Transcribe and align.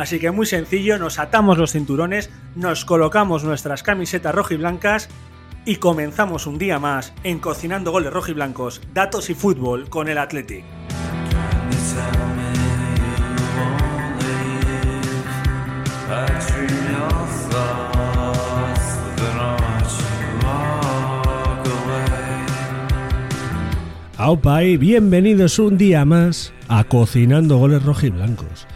Así 0.00 0.18
que 0.18 0.30
muy 0.30 0.46
sencillo, 0.46 0.98
nos 0.98 1.18
atamos 1.18 1.58
los 1.58 1.72
cinturones, 1.72 2.30
nos 2.56 2.86
colocamos 2.86 3.44
nuestras 3.44 3.82
camisetas 3.82 4.34
rojiblancas 4.34 5.10
y 5.66 5.76
comenzamos 5.76 6.46
un 6.46 6.56
día 6.56 6.78
más 6.78 7.12
en 7.22 7.38
Cocinando 7.38 7.90
Goles 7.90 8.10
Rojiblancos, 8.10 8.80
Datos 8.94 9.28
y 9.28 9.34
Fútbol 9.34 9.90
con 9.90 10.08
el 10.08 10.16
Athletic. 10.16 10.64
Aupa 24.16 24.64
y 24.64 24.78
bienvenidos 24.78 25.58
un 25.58 25.76
día 25.76 26.06
más 26.06 26.54
a 26.68 26.84
Cocinando 26.84 27.58
Goles 27.58 27.82
Rojiblancos. 27.82 28.66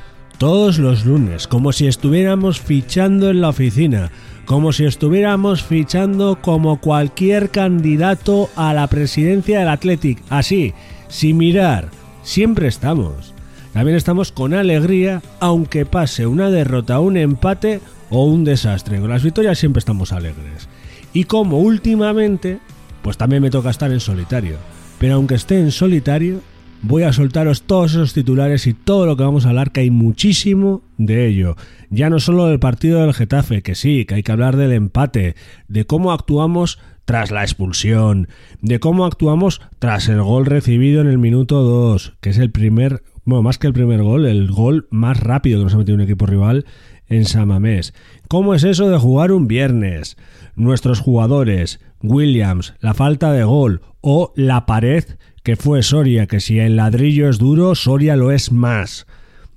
Todos 0.44 0.78
los 0.78 1.06
lunes, 1.06 1.48
como 1.48 1.72
si 1.72 1.86
estuviéramos 1.86 2.60
fichando 2.60 3.30
en 3.30 3.40
la 3.40 3.48
oficina, 3.48 4.10
como 4.44 4.74
si 4.74 4.84
estuviéramos 4.84 5.62
fichando 5.62 6.38
como 6.42 6.82
cualquier 6.82 7.48
candidato 7.48 8.50
a 8.54 8.74
la 8.74 8.86
presidencia 8.88 9.60
del 9.60 9.70
Athletic. 9.70 10.22
Así, 10.28 10.74
sin 11.08 11.38
mirar, 11.38 11.88
siempre 12.22 12.66
estamos. 12.66 13.32
También 13.72 13.96
estamos 13.96 14.32
con 14.32 14.52
alegría, 14.52 15.22
aunque 15.40 15.86
pase 15.86 16.26
una 16.26 16.50
derrota, 16.50 17.00
un 17.00 17.16
empate 17.16 17.80
o 18.10 18.26
un 18.26 18.44
desastre. 18.44 19.00
Con 19.00 19.08
las 19.08 19.22
victorias 19.22 19.58
siempre 19.58 19.78
estamos 19.78 20.12
alegres. 20.12 20.68
Y 21.14 21.24
como 21.24 21.60
últimamente, 21.60 22.58
pues 23.00 23.16
también 23.16 23.40
me 23.40 23.50
toca 23.50 23.70
estar 23.70 23.90
en 23.90 24.00
solitario. 24.00 24.58
Pero 24.98 25.14
aunque 25.14 25.36
esté 25.36 25.58
en 25.58 25.72
solitario, 25.72 26.42
voy 26.86 27.02
a 27.04 27.12
soltaros 27.12 27.62
todos 27.62 27.92
esos 27.92 28.12
titulares 28.12 28.66
y 28.66 28.74
todo 28.74 29.06
lo 29.06 29.16
que 29.16 29.22
vamos 29.22 29.46
a 29.46 29.50
hablar, 29.50 29.72
que 29.72 29.80
hay 29.80 29.90
muchísimo 29.90 30.82
de 30.98 31.27
ello. 31.27 31.56
Ya 31.90 32.10
no 32.10 32.20
solo 32.20 32.46
del 32.46 32.60
partido 32.60 33.00
del 33.00 33.14
Getafe, 33.14 33.62
que 33.62 33.74
sí, 33.74 34.04
que 34.04 34.16
hay 34.16 34.22
que 34.22 34.32
hablar 34.32 34.56
del 34.56 34.72
empate, 34.72 35.34
de 35.68 35.86
cómo 35.86 36.12
actuamos 36.12 36.78
tras 37.06 37.30
la 37.30 37.42
expulsión, 37.42 38.28
de 38.61 38.80
cómo 38.80 39.06
actuamos 39.06 39.61
tras 39.78 40.08
el 40.08 40.22
gol 40.22 40.46
recibido 40.46 41.00
en 41.00 41.06
el 41.06 41.18
minuto 41.18 41.62
2, 41.62 42.17
que 42.20 42.30
es 42.30 42.39
el 42.39 42.50
primer, 42.50 43.02
bueno, 43.24 43.42
más 43.42 43.58
que 43.58 43.66
el 43.66 43.72
primer 43.72 44.02
gol, 44.02 44.27
el 44.27 44.51
gol 44.51 44.86
más 44.90 45.18
rápido 45.20 45.61
que 45.61 45.64
nos 45.64 45.74
ha 45.74 45.78
metido 45.78 45.96
un 45.96 46.02
equipo 46.02 46.27
rival 46.27 46.66
en 47.08 47.24
Samamés. 47.24 47.95
¿Cómo 48.28 48.55
es 48.55 48.64
eso 48.64 48.90
de 48.90 48.98
jugar 48.98 49.33
un 49.33 49.48
viernes? 49.48 50.16
Nuestros 50.55 51.01
jugadores, 51.01 51.80
Williams, 52.02 52.74
la 52.80 52.95
falta 52.95 53.33
de 53.33 53.45
gol 53.45 53.80
o 54.01 54.33
la 54.36 54.66
pared 54.66 55.05
que 55.44 55.56
fue 55.56 55.82
Soria, 55.82 56.27
que 56.27 56.40
si 56.40 56.58
el 56.58 56.77
ladrillo 56.77 57.28
es 57.28 57.38
duro, 57.38 57.74
Soria 57.74 58.16
lo 58.16 58.32
es 58.32 58.50
más. 58.50 59.06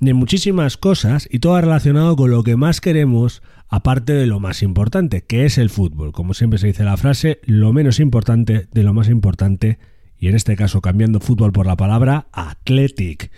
De 0.02 0.14
muchísimas 0.14 0.76
cosas 0.76 1.28
y 1.32 1.40
todo 1.40 1.60
relacionado 1.60 2.18
con 2.18 2.30
lo 2.30 2.44
que 2.44 2.58
más 2.58 2.82
queremos, 2.82 3.42
aparte 3.70 4.12
de 4.12 4.28
lo 4.28 4.42
más 4.42 4.62
importante, 4.64 5.22
que 5.22 5.46
es 5.46 5.58
el 5.58 5.70
fútbol. 5.70 6.12
Como 6.12 6.34
siempre 6.34 6.60
se 6.60 6.68
dice 6.68 6.84
la 6.84 6.98
frase, 6.98 7.40
lo 7.46 7.72
menos 7.72 8.02
importante 8.02 8.68
de 8.70 8.84
lo 8.84 8.94
más 8.94 9.08
importante, 9.08 9.80
y 10.20 10.28
en 10.28 10.36
este 10.36 10.58
caso 10.58 10.82
cambiando 10.82 11.22
fútbol 11.22 11.54
por 11.54 11.66
la 11.66 11.78
palabra, 11.78 12.28
athletic. 12.34 13.32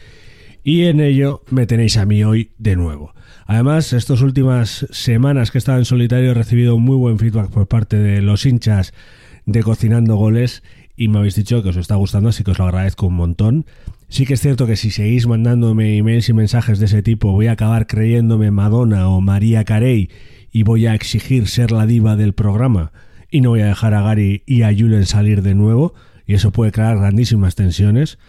Y 0.64 0.86
en 0.86 1.02
ello 1.02 1.44
me 1.52 1.68
tenéis 1.68 1.98
a 1.98 2.06
mí 2.06 2.24
hoy 2.24 2.52
de 2.58 2.76
nuevo. 2.76 3.14
Además, 3.46 3.94
estas 3.94 4.22
últimas 4.22 4.88
semanas 4.90 5.52
que 5.52 5.58
he 5.58 5.60
estado 5.60 5.78
en 5.78 5.86
solitario 5.86 6.32
he 6.32 6.34
recibido 6.34 6.80
muy 6.80 6.98
buen 6.98 7.20
feedback 7.20 7.52
por 7.52 7.68
parte 7.68 7.98
de 7.98 8.24
los 8.24 8.46
hinchas 8.48 8.92
de 9.46 9.62
Cocinando 9.62 10.16
Goles 10.16 10.64
y 11.00 11.08
me 11.08 11.20
habéis 11.20 11.36
dicho 11.36 11.64
que 11.64 11.70
os 11.70 11.78
está 11.78 11.96
gustando, 11.96 12.28
así 12.28 12.44
que 12.44 12.52
os 12.52 12.60
lo 12.60 12.66
agradezco 12.66 13.08
un 13.08 13.14
montón. 13.14 13.66
Sí 14.10 14.26
que 14.26 14.34
es 14.34 14.42
cierto 14.42 14.68
que 14.68 14.76
si 14.76 14.92
seguís 14.92 15.28
mandándome 15.28 15.96
emails 15.96 16.28
y 16.28 16.34
mensajes 16.34 16.78
de 16.78 16.88
ese 16.88 17.02
tipo, 17.02 17.32
voy 17.32 17.48
a 17.48 17.54
acabar 17.54 17.88
creyéndome 17.88 18.52
Madonna 18.52 19.08
o 19.08 19.22
María 19.22 19.64
Carey 19.64 20.10
y 20.52 20.64
voy 20.64 20.88
a 20.88 20.96
exigir 20.96 21.48
ser 21.48 21.72
la 21.72 21.86
diva 21.86 22.18
del 22.18 22.34
programa 22.34 22.92
y 23.32 23.40
no 23.40 23.52
voy 23.52 23.62
a 23.62 23.68
dejar 23.68 23.94
a 23.94 24.02
Gary 24.02 24.44
y 24.46 24.64
a 24.64 24.76
Julen 24.78 25.06
salir 25.06 25.42
de 25.42 25.56
nuevo 25.56 25.94
y 26.28 26.34
eso 26.34 26.52
puede 26.52 26.74
crear 26.74 26.98
grandísimas 26.98 27.56
tensiones. 27.56 28.20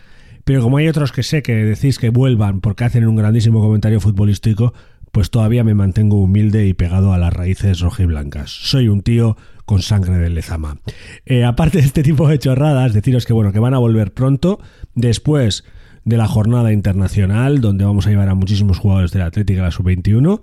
Pero 0.44 0.62
como 0.62 0.76
hay 0.76 0.86
otros 0.86 1.10
que 1.10 1.24
sé 1.24 1.42
que 1.42 1.56
decís 1.56 1.98
que 1.98 2.10
vuelvan 2.10 2.60
porque 2.60 2.84
hacen 2.84 3.04
un 3.04 3.16
grandísimo 3.16 3.60
comentario 3.60 3.98
futbolístico, 4.00 4.74
pues 5.12 5.30
todavía 5.30 5.64
me 5.64 5.74
mantengo 5.74 6.20
humilde 6.20 6.66
y 6.66 6.74
pegado 6.74 7.12
a 7.12 7.18
las 7.18 7.32
raíces 7.32 7.80
rojiblancas. 7.80 8.50
Soy 8.50 8.88
un 8.88 9.02
tío 9.02 9.36
con 9.64 9.82
sangre 9.82 10.18
de 10.18 10.30
Lezama. 10.30 10.78
Eh, 11.26 11.44
aparte 11.44 11.78
de 11.78 11.84
este 11.84 12.02
tipo 12.02 12.28
de 12.28 12.38
chorradas, 12.38 12.92
deciros 12.92 13.24
que 13.24 13.32
bueno, 13.32 13.52
que 13.52 13.58
van 13.58 13.74
a 13.74 13.78
volver 13.78 14.12
pronto, 14.12 14.60
después 14.94 15.64
de 16.04 16.16
la 16.16 16.26
jornada 16.26 16.72
internacional, 16.72 17.60
donde 17.60 17.84
vamos 17.84 18.06
a 18.06 18.10
llevar 18.10 18.28
a 18.28 18.34
muchísimos 18.34 18.78
jugadores 18.78 19.12
del 19.12 19.22
Atlético 19.22 19.60
a 19.60 19.64
la 19.64 19.70
sub-21. 19.70 20.40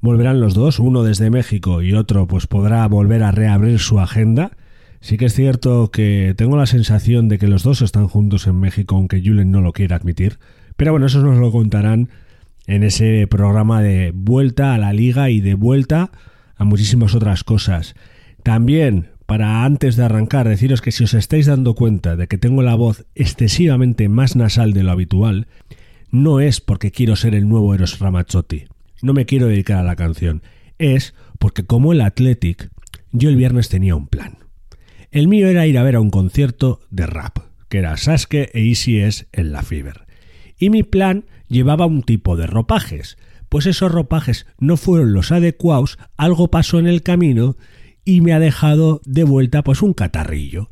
Volverán 0.00 0.40
los 0.40 0.54
dos, 0.54 0.78
uno 0.78 1.02
desde 1.02 1.30
México 1.30 1.82
y 1.82 1.94
otro 1.94 2.26
pues 2.26 2.46
podrá 2.46 2.86
volver 2.86 3.22
a 3.22 3.32
reabrir 3.32 3.80
su 3.80 3.98
agenda. 3.98 4.52
Sí 5.00 5.16
que 5.16 5.26
es 5.26 5.34
cierto 5.34 5.90
que 5.90 6.34
tengo 6.36 6.56
la 6.56 6.66
sensación 6.66 7.28
de 7.28 7.38
que 7.38 7.48
los 7.48 7.62
dos 7.62 7.82
están 7.82 8.08
juntos 8.08 8.46
en 8.46 8.60
México, 8.60 8.96
aunque 8.96 9.22
Julen 9.24 9.50
no 9.50 9.60
lo 9.60 9.72
quiera 9.72 9.96
admitir. 9.96 10.38
Pero 10.76 10.92
bueno, 10.92 11.06
eso 11.06 11.20
nos 11.22 11.38
lo 11.38 11.50
contarán 11.50 12.10
en 12.68 12.84
ese 12.84 13.26
programa 13.26 13.82
de 13.82 14.12
vuelta 14.14 14.74
a 14.74 14.78
la 14.78 14.92
liga 14.92 15.30
y 15.30 15.40
de 15.40 15.54
vuelta 15.54 16.12
a 16.54 16.64
muchísimas 16.64 17.14
otras 17.14 17.42
cosas. 17.42 17.94
También, 18.42 19.08
para 19.24 19.64
antes 19.64 19.96
de 19.96 20.04
arrancar, 20.04 20.46
deciros 20.46 20.82
que 20.82 20.92
si 20.92 21.04
os 21.04 21.14
estáis 21.14 21.46
dando 21.46 21.74
cuenta 21.74 22.14
de 22.14 22.28
que 22.28 22.36
tengo 22.36 22.62
la 22.62 22.74
voz 22.74 23.06
excesivamente 23.14 24.10
más 24.10 24.36
nasal 24.36 24.74
de 24.74 24.82
lo 24.82 24.92
habitual, 24.92 25.48
no 26.10 26.40
es 26.40 26.60
porque 26.60 26.90
quiero 26.90 27.16
ser 27.16 27.34
el 27.34 27.48
nuevo 27.48 27.74
Eros 27.74 27.98
Ramazzotti. 28.00 28.66
No 29.00 29.14
me 29.14 29.24
quiero 29.24 29.46
dedicar 29.46 29.78
a 29.78 29.82
la 29.82 29.96
canción. 29.96 30.42
Es 30.78 31.14
porque 31.38 31.64
como 31.64 31.94
el 31.94 32.02
Athletic, 32.02 32.70
yo 33.12 33.30
el 33.30 33.36
viernes 33.36 33.70
tenía 33.70 33.96
un 33.96 34.08
plan. 34.08 34.36
El 35.10 35.26
mío 35.26 35.48
era 35.48 35.66
ir 35.66 35.78
a 35.78 35.82
ver 35.82 35.96
a 35.96 36.00
un 36.00 36.10
concierto 36.10 36.80
de 36.90 37.06
rap, 37.06 37.38
que 37.70 37.78
era 37.78 37.96
Sasuke 37.96 38.50
e 38.52 38.60
Easy 38.60 38.98
S 38.98 39.26
en 39.32 39.52
la 39.52 39.62
Fever. 39.62 40.06
Y 40.58 40.68
mi 40.68 40.82
plan 40.82 41.24
llevaba 41.48 41.86
un 41.86 42.02
tipo 42.02 42.36
de 42.36 42.46
ropajes. 42.46 43.18
Pues 43.48 43.66
esos 43.66 43.90
ropajes 43.90 44.46
no 44.58 44.76
fueron 44.76 45.12
los 45.12 45.32
adecuados, 45.32 45.98
algo 46.16 46.50
pasó 46.50 46.78
en 46.78 46.86
el 46.86 47.02
camino 47.02 47.56
y 48.04 48.20
me 48.20 48.32
ha 48.32 48.38
dejado 48.38 49.00
de 49.04 49.24
vuelta 49.24 49.62
pues 49.62 49.82
un 49.82 49.94
catarrillo. 49.94 50.70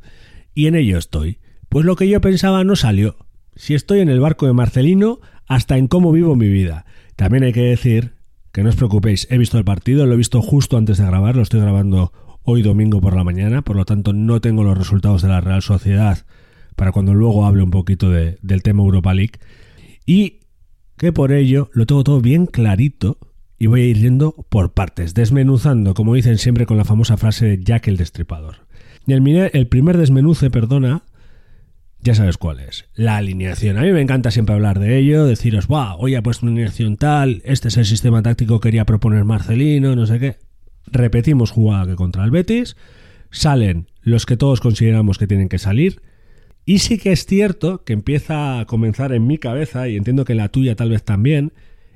Y 0.54 0.66
en 0.66 0.74
ello 0.74 0.98
estoy. 0.98 1.38
Pues 1.68 1.84
lo 1.84 1.96
que 1.96 2.08
yo 2.08 2.20
pensaba 2.20 2.64
no 2.64 2.76
salió. 2.76 3.16
Si 3.54 3.74
estoy 3.74 4.00
en 4.00 4.08
el 4.08 4.20
barco 4.20 4.46
de 4.46 4.52
Marcelino, 4.52 5.20
hasta 5.46 5.78
en 5.78 5.88
cómo 5.88 6.12
vivo 6.12 6.36
mi 6.36 6.48
vida. 6.48 6.86
También 7.16 7.44
hay 7.44 7.52
que 7.52 7.62
decir 7.62 8.14
que 8.52 8.62
no 8.62 8.70
os 8.70 8.76
preocupéis, 8.76 9.26
he 9.30 9.38
visto 9.38 9.58
el 9.58 9.64
partido, 9.64 10.06
lo 10.06 10.14
he 10.14 10.16
visto 10.16 10.40
justo 10.40 10.76
antes 10.76 10.98
de 10.98 11.04
grabar, 11.04 11.36
lo 11.36 11.42
estoy 11.42 11.60
grabando 11.60 12.12
hoy 12.42 12.62
domingo 12.62 13.00
por 13.00 13.14
la 13.14 13.24
mañana, 13.24 13.62
por 13.62 13.76
lo 13.76 13.84
tanto 13.84 14.12
no 14.12 14.40
tengo 14.40 14.64
los 14.64 14.78
resultados 14.78 15.20
de 15.20 15.28
la 15.28 15.40
Real 15.40 15.62
Sociedad 15.62 16.24
para 16.76 16.92
cuando 16.92 17.14
luego 17.14 17.46
hable 17.46 17.62
un 17.62 17.70
poquito 17.70 18.10
del 18.10 18.62
tema 18.62 18.82
Europa 18.82 19.14
League. 19.14 19.38
Y 20.06 20.40
que 20.96 21.12
por 21.12 21.32
ello 21.32 21.70
lo 21.72 21.86
tengo 21.86 22.04
todo 22.04 22.20
bien 22.20 22.46
clarito 22.46 23.18
y 23.58 23.66
voy 23.66 23.82
a 23.82 23.86
ir 23.86 23.98
yendo 23.98 24.32
por 24.48 24.72
partes, 24.72 25.14
desmenuzando, 25.14 25.94
como 25.94 26.14
dicen 26.14 26.38
siempre 26.38 26.66
con 26.66 26.76
la 26.76 26.84
famosa 26.84 27.16
frase 27.16 27.46
de 27.46 27.64
Jack 27.64 27.88
el 27.88 27.96
Destripador. 27.96 28.66
Y 29.06 29.12
el, 29.12 29.68
primer 29.68 29.98
desmenuce, 29.98 30.50
perdona, 30.50 31.04
ya 32.00 32.14
sabes 32.14 32.38
cuál 32.38 32.60
es, 32.60 32.86
la 32.94 33.16
alineación. 33.16 33.78
A 33.78 33.82
mí 33.82 33.92
me 33.92 34.02
encanta 34.02 34.30
siempre 34.30 34.54
hablar 34.54 34.78
de 34.78 34.98
ello, 34.98 35.26
deciros, 35.26 35.68
wow, 35.68 35.96
hoy 35.98 36.16
ha 36.16 36.22
puesto 36.22 36.44
una 36.44 36.52
alineación 36.52 36.96
tal, 36.96 37.40
este 37.44 37.68
es 37.68 37.76
el 37.76 37.86
sistema 37.86 38.22
táctico 38.22 38.60
que 38.60 38.68
quería 38.68 38.84
proponer 38.84 39.24
Marcelino, 39.24 39.94
no 39.94 40.06
sé 40.06 40.18
qué. 40.18 40.36
repetimos 40.86 41.50
jugada 41.50 41.86
que 41.86 41.94
contra 41.94 42.24
el 42.24 42.30
Betis, 42.30 42.76
salen 43.30 43.86
los 44.02 44.26
que 44.26 44.36
todos 44.36 44.60
consideramos 44.60 45.18
que 45.18 45.26
tienen 45.26 45.48
que 45.48 45.58
salir, 45.58 46.02
y 46.66 46.80
sí 46.80 46.98
que 46.98 47.12
es 47.12 47.24
cierto 47.24 47.84
que 47.84 47.92
empieza 47.92 48.60
a 48.60 48.66
comenzar 48.66 49.12
en 49.12 49.26
mi 49.26 49.38
cabeza, 49.38 49.88
y 49.88 49.96
entiendo 49.96 50.24
que 50.24 50.34
la 50.34 50.48
tuya 50.48 50.74
tal 50.74 50.90
vez 50.90 51.04
también, 51.04 51.52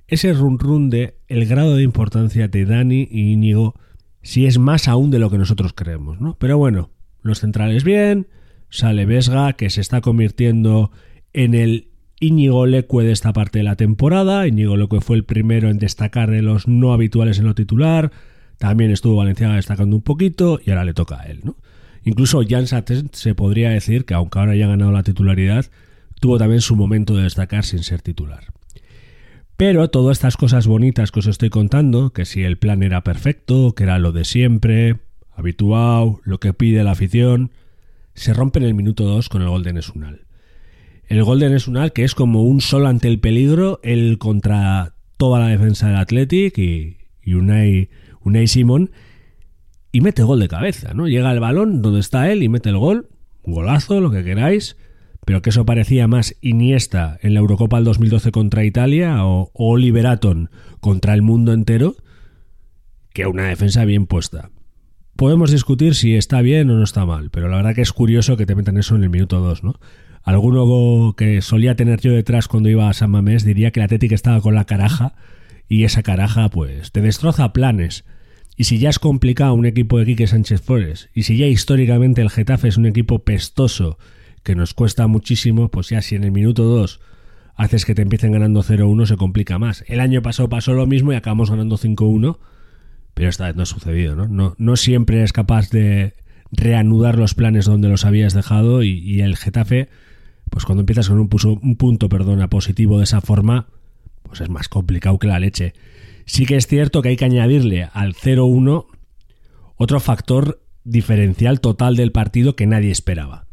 ese 0.06 0.32
run 0.32 0.58
run 0.58 0.88
de 0.90 1.18
el 1.28 1.44
grado 1.46 1.76
de 1.76 1.82
importancia 1.82 2.48
de 2.48 2.64
Dani 2.64 3.08
y 3.10 3.32
Íñigo, 3.32 3.74
si 4.22 4.46
es 4.46 4.58
más 4.58 4.86
aún 4.86 5.10
de 5.10 5.18
lo 5.18 5.28
que 5.28 5.38
nosotros 5.38 5.72
creemos, 5.74 6.20
¿no? 6.20 6.36
Pero 6.38 6.56
bueno, 6.56 6.90
los 7.20 7.40
centrales 7.40 7.84
bien, 7.84 8.28
sale 8.68 9.06
Vesga, 9.06 9.54
que 9.54 9.70
se 9.70 9.80
está 9.80 10.00
convirtiendo 10.00 10.92
en 11.32 11.54
el 11.54 11.88
Íñigo 12.20 12.66
Leque 12.66 12.98
de 12.98 13.12
esta 13.12 13.32
parte 13.32 13.58
de 13.58 13.64
la 13.64 13.76
temporada. 13.76 14.46
Íñigo 14.46 14.76
Leque 14.76 15.00
fue 15.00 15.16
el 15.16 15.24
primero 15.24 15.68
en 15.68 15.78
destacar 15.78 16.30
de 16.30 16.42
los 16.42 16.68
no 16.68 16.92
habituales 16.92 17.38
en 17.38 17.46
lo 17.46 17.54
titular. 17.54 18.12
También 18.58 18.90
estuvo 18.90 19.16
Valenciaga 19.16 19.56
destacando 19.56 19.96
un 19.96 20.02
poquito 20.02 20.60
y 20.64 20.70
ahora 20.70 20.84
le 20.84 20.94
toca 20.94 21.20
a 21.20 21.24
él, 21.24 21.40
¿no? 21.42 21.56
Incluso 22.04 22.42
Jan 22.48 22.66
Satten 22.66 23.10
se 23.12 23.34
podría 23.34 23.70
decir 23.70 24.04
que, 24.04 24.14
aunque 24.14 24.38
ahora 24.38 24.52
haya 24.52 24.66
ganado 24.66 24.92
la 24.92 25.02
titularidad, 25.02 25.66
tuvo 26.20 26.38
también 26.38 26.60
su 26.60 26.76
momento 26.76 27.16
de 27.16 27.24
destacar 27.24 27.64
sin 27.64 27.82
ser 27.82 28.02
titular. 28.02 28.44
Pero 29.56 29.90
todas 29.90 30.16
estas 30.16 30.38
cosas 30.38 30.66
bonitas 30.66 31.12
que 31.12 31.18
os 31.20 31.26
estoy 31.26 31.50
contando, 31.50 32.14
que 32.14 32.24
si 32.24 32.44
el 32.44 32.56
plan 32.56 32.82
era 32.82 33.02
perfecto, 33.04 33.74
que 33.74 33.82
era 33.82 33.98
lo 33.98 34.12
de 34.12 34.24
siempre, 34.24 34.96
habitual, 35.34 36.16
lo 36.24 36.40
que 36.40 36.54
pide 36.54 36.82
la 36.82 36.92
afición, 36.92 37.50
se 38.14 38.32
rompe 38.32 38.58
en 38.58 38.64
el 38.64 38.74
minuto 38.74 39.04
2 39.04 39.28
con 39.28 39.42
el 39.42 39.48
gol 39.48 39.62
de 39.62 39.74
Nesunal. 39.74 40.22
El 41.08 41.24
gol 41.24 41.40
de 41.40 41.50
Nesunal 41.50 41.92
que 41.92 42.04
es 42.04 42.14
como 42.14 42.42
un 42.42 42.60
sol 42.60 42.86
ante 42.86 43.08
el 43.08 43.20
peligro, 43.20 43.80
el 43.82 44.16
contra 44.18 44.94
toda 45.16 45.40
la 45.40 45.48
defensa 45.48 45.88
del 45.88 45.96
Athletic 45.96 46.56
y, 46.56 46.96
y 47.22 47.34
Unai, 47.34 47.90
Unai 48.22 48.46
Simón, 48.46 48.90
y 49.92 50.00
mete 50.00 50.22
gol 50.22 50.40
de 50.40 50.48
cabeza, 50.48 50.94
¿no? 50.94 51.08
Llega 51.08 51.32
el 51.32 51.40
balón 51.40 51.82
donde 51.82 52.00
está 52.00 52.30
él 52.30 52.42
y 52.42 52.48
mete 52.48 52.68
el 52.68 52.78
gol, 52.78 53.08
golazo, 53.42 54.00
lo 54.00 54.10
que 54.10 54.24
queráis, 54.24 54.76
pero 55.24 55.42
que 55.42 55.50
eso 55.50 55.64
parecía 55.64 56.08
más 56.08 56.36
Iniesta 56.40 57.18
en 57.22 57.34
la 57.34 57.40
Eurocopa 57.40 57.76
del 57.76 57.84
2012 57.84 58.32
contra 58.32 58.64
Italia 58.64 59.24
o 59.24 59.50
Oliver 59.54 60.06
Aton 60.06 60.50
contra 60.80 61.14
el 61.14 61.22
mundo 61.22 61.52
entero 61.52 61.96
que 63.12 63.26
una 63.26 63.48
defensa 63.48 63.84
bien 63.84 64.06
puesta. 64.06 64.50
Podemos 65.16 65.50
discutir 65.50 65.94
si 65.94 66.14
está 66.14 66.40
bien 66.40 66.70
o 66.70 66.76
no 66.76 66.84
está 66.84 67.04
mal, 67.04 67.30
pero 67.30 67.48
la 67.48 67.56
verdad 67.56 67.74
que 67.74 67.82
es 67.82 67.92
curioso 67.92 68.36
que 68.36 68.46
te 68.46 68.54
metan 68.54 68.78
eso 68.78 68.96
en 68.96 69.02
el 69.02 69.10
minuto 69.10 69.40
2, 69.40 69.64
¿no? 69.64 69.74
Alguno 70.22 71.14
que 71.16 71.42
solía 71.42 71.74
tener 71.76 72.00
yo 72.00 72.12
detrás 72.12 72.46
cuando 72.46 72.68
iba 72.68 72.88
a 72.88 72.92
San 72.92 73.10
Mamés 73.10 73.44
diría 73.44 73.70
que 73.70 73.80
la 73.80 73.86
Atlético 73.86 74.14
estaba 74.14 74.40
con 74.40 74.54
la 74.54 74.64
caraja 74.64 75.14
y 75.68 75.84
esa 75.84 76.02
caraja 76.02 76.48
pues 76.50 76.92
te 76.92 77.00
destroza 77.00 77.52
planes. 77.52 78.04
Y 78.60 78.64
si 78.64 78.76
ya 78.76 78.90
es 78.90 78.98
complicado 78.98 79.54
un 79.54 79.64
equipo 79.64 79.98
de 79.98 80.04
Quique 80.04 80.26
Sánchez 80.26 80.60
Flores, 80.60 81.08
y 81.14 81.22
si 81.22 81.38
ya 81.38 81.46
históricamente 81.46 82.20
el 82.20 82.28
Getafe 82.28 82.68
es 82.68 82.76
un 82.76 82.84
equipo 82.84 83.20
pestoso 83.20 83.96
que 84.42 84.54
nos 84.54 84.74
cuesta 84.74 85.06
muchísimo, 85.06 85.70
pues 85.70 85.88
ya 85.88 86.02
si 86.02 86.14
en 86.14 86.24
el 86.24 86.30
minuto 86.30 86.64
2 86.64 87.00
haces 87.54 87.86
que 87.86 87.94
te 87.94 88.02
empiecen 88.02 88.32
ganando 88.32 88.62
0-1 88.62 89.06
se 89.06 89.16
complica 89.16 89.58
más. 89.58 89.82
El 89.86 89.98
año 89.98 90.20
pasado 90.20 90.50
pasó 90.50 90.74
lo 90.74 90.86
mismo 90.86 91.10
y 91.10 91.16
acabamos 91.16 91.48
ganando 91.48 91.78
5-1, 91.78 92.36
pero 93.14 93.30
esta 93.30 93.46
vez 93.46 93.56
no 93.56 93.62
ha 93.62 93.66
sucedido, 93.66 94.14
¿no? 94.14 94.54
No, 94.58 94.76
siempre 94.76 95.16
eres 95.16 95.32
capaz 95.32 95.70
de 95.70 96.12
reanudar 96.52 97.16
los 97.16 97.32
planes 97.32 97.64
donde 97.64 97.88
los 97.88 98.04
habías 98.04 98.34
dejado 98.34 98.82
y, 98.82 99.22
el 99.22 99.38
Getafe, 99.38 99.88
pues 100.50 100.66
cuando 100.66 100.80
empiezas 100.80 101.08
con 101.08 101.18
un, 101.18 101.30
un 101.62 101.76
punto 101.76 102.10
perdona, 102.10 102.50
positivo 102.50 102.98
de 102.98 103.04
esa 103.04 103.22
forma, 103.22 103.68
pues 104.22 104.42
es 104.42 104.50
más 104.50 104.68
complicado 104.68 105.18
que 105.18 105.28
la 105.28 105.40
leche. 105.40 105.72
Sí 106.30 106.46
que 106.46 106.54
es 106.54 106.68
cierto 106.68 107.02
que 107.02 107.08
hay 107.08 107.16
que 107.16 107.24
añadirle 107.24 107.88
al 107.92 108.14
0-1 108.14 108.86
otro 109.74 109.98
factor 109.98 110.62
diferencial 110.84 111.60
total 111.60 111.96
del 111.96 112.12
partido 112.12 112.54
que 112.54 112.68
nadie 112.68 112.92
esperaba. 112.92 113.48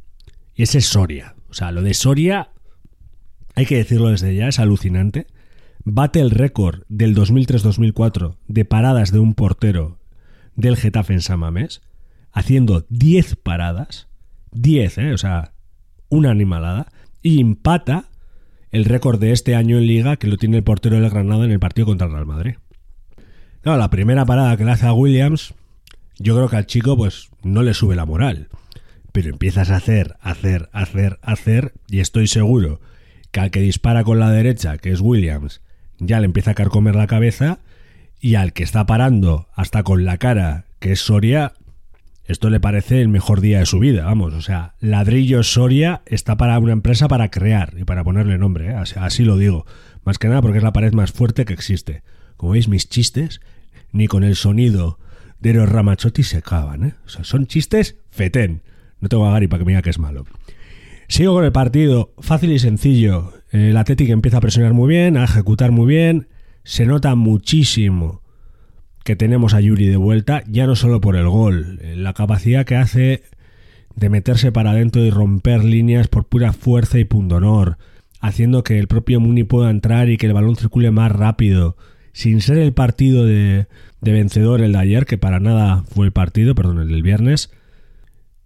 Y 0.53 0.62
ese 0.62 0.77
es 0.77 0.85
Soria. 0.85 1.33
O 1.50 1.56
sea, 1.56 1.71
lo 1.71 1.81
de 1.81 1.95
Soria, 1.95 2.51
hay 3.56 3.65
que 3.65 3.77
decirlo 3.77 4.09
desde 4.09 4.35
ya, 4.35 4.47
es 4.47 4.59
alucinante. 4.59 5.25
Bate 5.85 6.19
el 6.19 6.29
récord 6.29 6.83
del 6.88 7.15
2003-2004 7.15 8.38
de 8.47 8.63
paradas 8.63 9.12
de 9.12 9.18
un 9.18 9.33
portero 9.33 9.97
del 10.56 10.77
Getafe 10.77 11.13
en 11.13 11.21
Samamés, 11.21 11.81
haciendo 12.31 12.85
10 12.89 13.38
paradas. 13.38 14.07
10, 14.51 14.97
¿eh? 15.00 15.13
O 15.13 15.18
sea, 15.18 15.53
una 16.09 16.30
animalada. 16.30 16.91
Y 17.23 17.41
empata 17.41 18.12
el 18.69 18.85
récord 18.85 19.19
de 19.19 19.31
este 19.31 19.56
año 19.56 19.80
en 19.80 19.88
Liga 19.88 20.18
que 20.18 20.27
lo 20.27 20.38
tiene 20.38 20.57
el 20.57 20.63
portero 20.63 21.01
del 21.01 21.09
Granada 21.09 21.44
en 21.44 21.51
el 21.51 21.59
partido 21.59 21.88
contra 21.88 22.06
el 22.06 22.13
Real 22.13 22.27
Madrid. 22.27 22.53
Claro, 23.67 23.81
la 23.81 23.89
primera 23.89 24.25
parada 24.25 24.55
que 24.55 24.63
le 24.63 24.71
hace 24.71 24.85
a 24.85 24.93
Williams, 24.93 25.53
yo 26.19 26.37
creo 26.37 26.47
que 26.47 26.55
al 26.55 26.67
chico 26.67 26.95
pues 26.95 27.27
no 27.43 27.63
le 27.63 27.73
sube 27.73 27.97
la 27.97 28.05
moral 28.05 28.47
pero 29.11 29.29
empiezas 29.29 29.71
a 29.71 29.75
hacer, 29.75 30.15
hacer, 30.21 30.69
hacer, 30.71 31.19
hacer, 31.21 31.73
y 31.89 31.99
estoy 31.99 32.27
seguro 32.27 32.79
que 33.31 33.41
al 33.41 33.51
que 33.51 33.59
dispara 33.59 34.05
con 34.05 34.19
la 34.19 34.31
derecha, 34.31 34.77
que 34.77 34.93
es 34.93 35.01
Williams, 35.01 35.59
ya 35.99 36.21
le 36.21 36.27
empieza 36.27 36.51
a 36.51 36.53
carcomer 36.53 36.95
la 36.95 37.07
cabeza, 37.07 37.59
y 38.21 38.35
al 38.35 38.53
que 38.53 38.63
está 38.63 38.85
parando 38.85 39.49
hasta 39.53 39.83
con 39.83 40.05
la 40.05 40.17
cara, 40.17 40.63
que 40.79 40.93
es 40.93 41.01
Soria, 41.01 41.51
esto 42.23 42.49
le 42.49 42.61
parece 42.61 43.01
el 43.01 43.09
mejor 43.09 43.41
día 43.41 43.59
de 43.59 43.65
su 43.65 43.79
vida, 43.79 44.05
vamos, 44.05 44.33
o 44.33 44.41
sea, 44.41 44.75
ladrillo 44.79 45.43
Soria 45.43 46.03
está 46.05 46.37
para 46.37 46.57
una 46.57 46.71
empresa 46.71 47.09
para 47.09 47.31
crear 47.31 47.73
y 47.77 47.83
para 47.83 48.05
ponerle 48.05 48.37
nombre, 48.37 48.69
¿eh? 48.69 48.75
así, 48.75 49.25
lo 49.25 49.35
digo, 49.35 49.65
más 50.05 50.19
que 50.19 50.29
nada 50.29 50.41
porque 50.41 50.59
es 50.59 50.63
la 50.63 50.71
pared 50.71 50.93
más 50.93 51.11
fuerte 51.11 51.43
que 51.43 51.53
existe. 51.53 52.03
Como 52.37 52.51
veis, 52.51 52.67
mis 52.67 52.87
chistes, 52.87 53.41
ni 53.91 54.07
con 54.07 54.23
el 54.23 54.35
sonido 54.35 54.99
de 55.39 55.53
los 55.53 55.69
Ramachotti 55.69 56.23
se 56.23 56.37
acaban, 56.37 56.83
¿eh? 56.83 56.93
O 57.05 57.09
sea, 57.09 57.23
son 57.23 57.47
chistes 57.47 57.97
fetén. 58.09 58.61
No 58.99 59.09
tengo 59.09 59.25
a 59.27 59.31
Gary 59.31 59.47
para 59.47 59.59
que 59.59 59.65
me 59.65 59.71
diga 59.71 59.81
que 59.81 59.89
es 59.89 59.99
malo. 59.99 60.25
Sigo 61.07 61.33
con 61.33 61.45
el 61.45 61.51
partido, 61.51 62.13
fácil 62.19 62.51
y 62.51 62.59
sencillo. 62.59 63.33
El 63.51 63.77
Atlético 63.77 64.11
empieza 64.11 64.37
a 64.37 64.41
presionar 64.41 64.73
muy 64.73 64.89
bien, 64.89 65.15
a 65.15 65.23
ejecutar 65.23 65.71
muy 65.71 65.87
bien. 65.87 66.27
Se 66.63 66.85
nota 66.85 67.15
muchísimo 67.15 68.21
que 69.05 69.15
tenemos 69.15 69.53
a 69.53 69.61
Yuri 69.61 69.87
de 69.87 69.95
vuelta, 69.95 70.43
ya 70.47 70.67
no 70.67 70.75
solo 70.75 70.99
por 70.99 71.15
el 71.15 71.29
gol, 71.29 71.79
la 71.95 72.13
capacidad 72.13 72.65
que 72.65 72.75
hace 72.75 73.23
de 73.95 74.09
meterse 74.09 74.51
para 74.51 74.71
adentro 74.71 75.01
y 75.01 75.11
romper 75.11 75.63
líneas 75.63 76.09
por 76.09 76.25
pura 76.25 76.51
fuerza 76.51 76.99
y 76.99 77.05
pundonor, 77.05 77.77
haciendo 78.19 78.63
que 78.63 78.77
el 78.79 78.87
propio 78.87 79.21
Muni 79.21 79.43
pueda 79.43 79.69
entrar 79.69 80.09
y 80.09 80.17
que 80.17 80.27
el 80.27 80.33
balón 80.33 80.57
circule 80.57 80.91
más 80.91 81.09
rápido, 81.09 81.77
sin 82.17 82.41
ser 82.41 82.57
el 82.57 82.73
partido 82.73 83.25
de, 83.25 83.68
de 84.01 84.11
vencedor 84.11 84.61
el 84.61 84.71
de 84.71 84.80
ayer, 84.80 85.06
que 85.06 85.19
para 85.19 85.39
nada 85.39 85.83
fue 85.83 86.07
el 86.07 86.11
partido, 86.11 86.56
perdón, 86.56 86.80
el 86.80 86.87
del 86.87 87.03
viernes, 87.03 87.51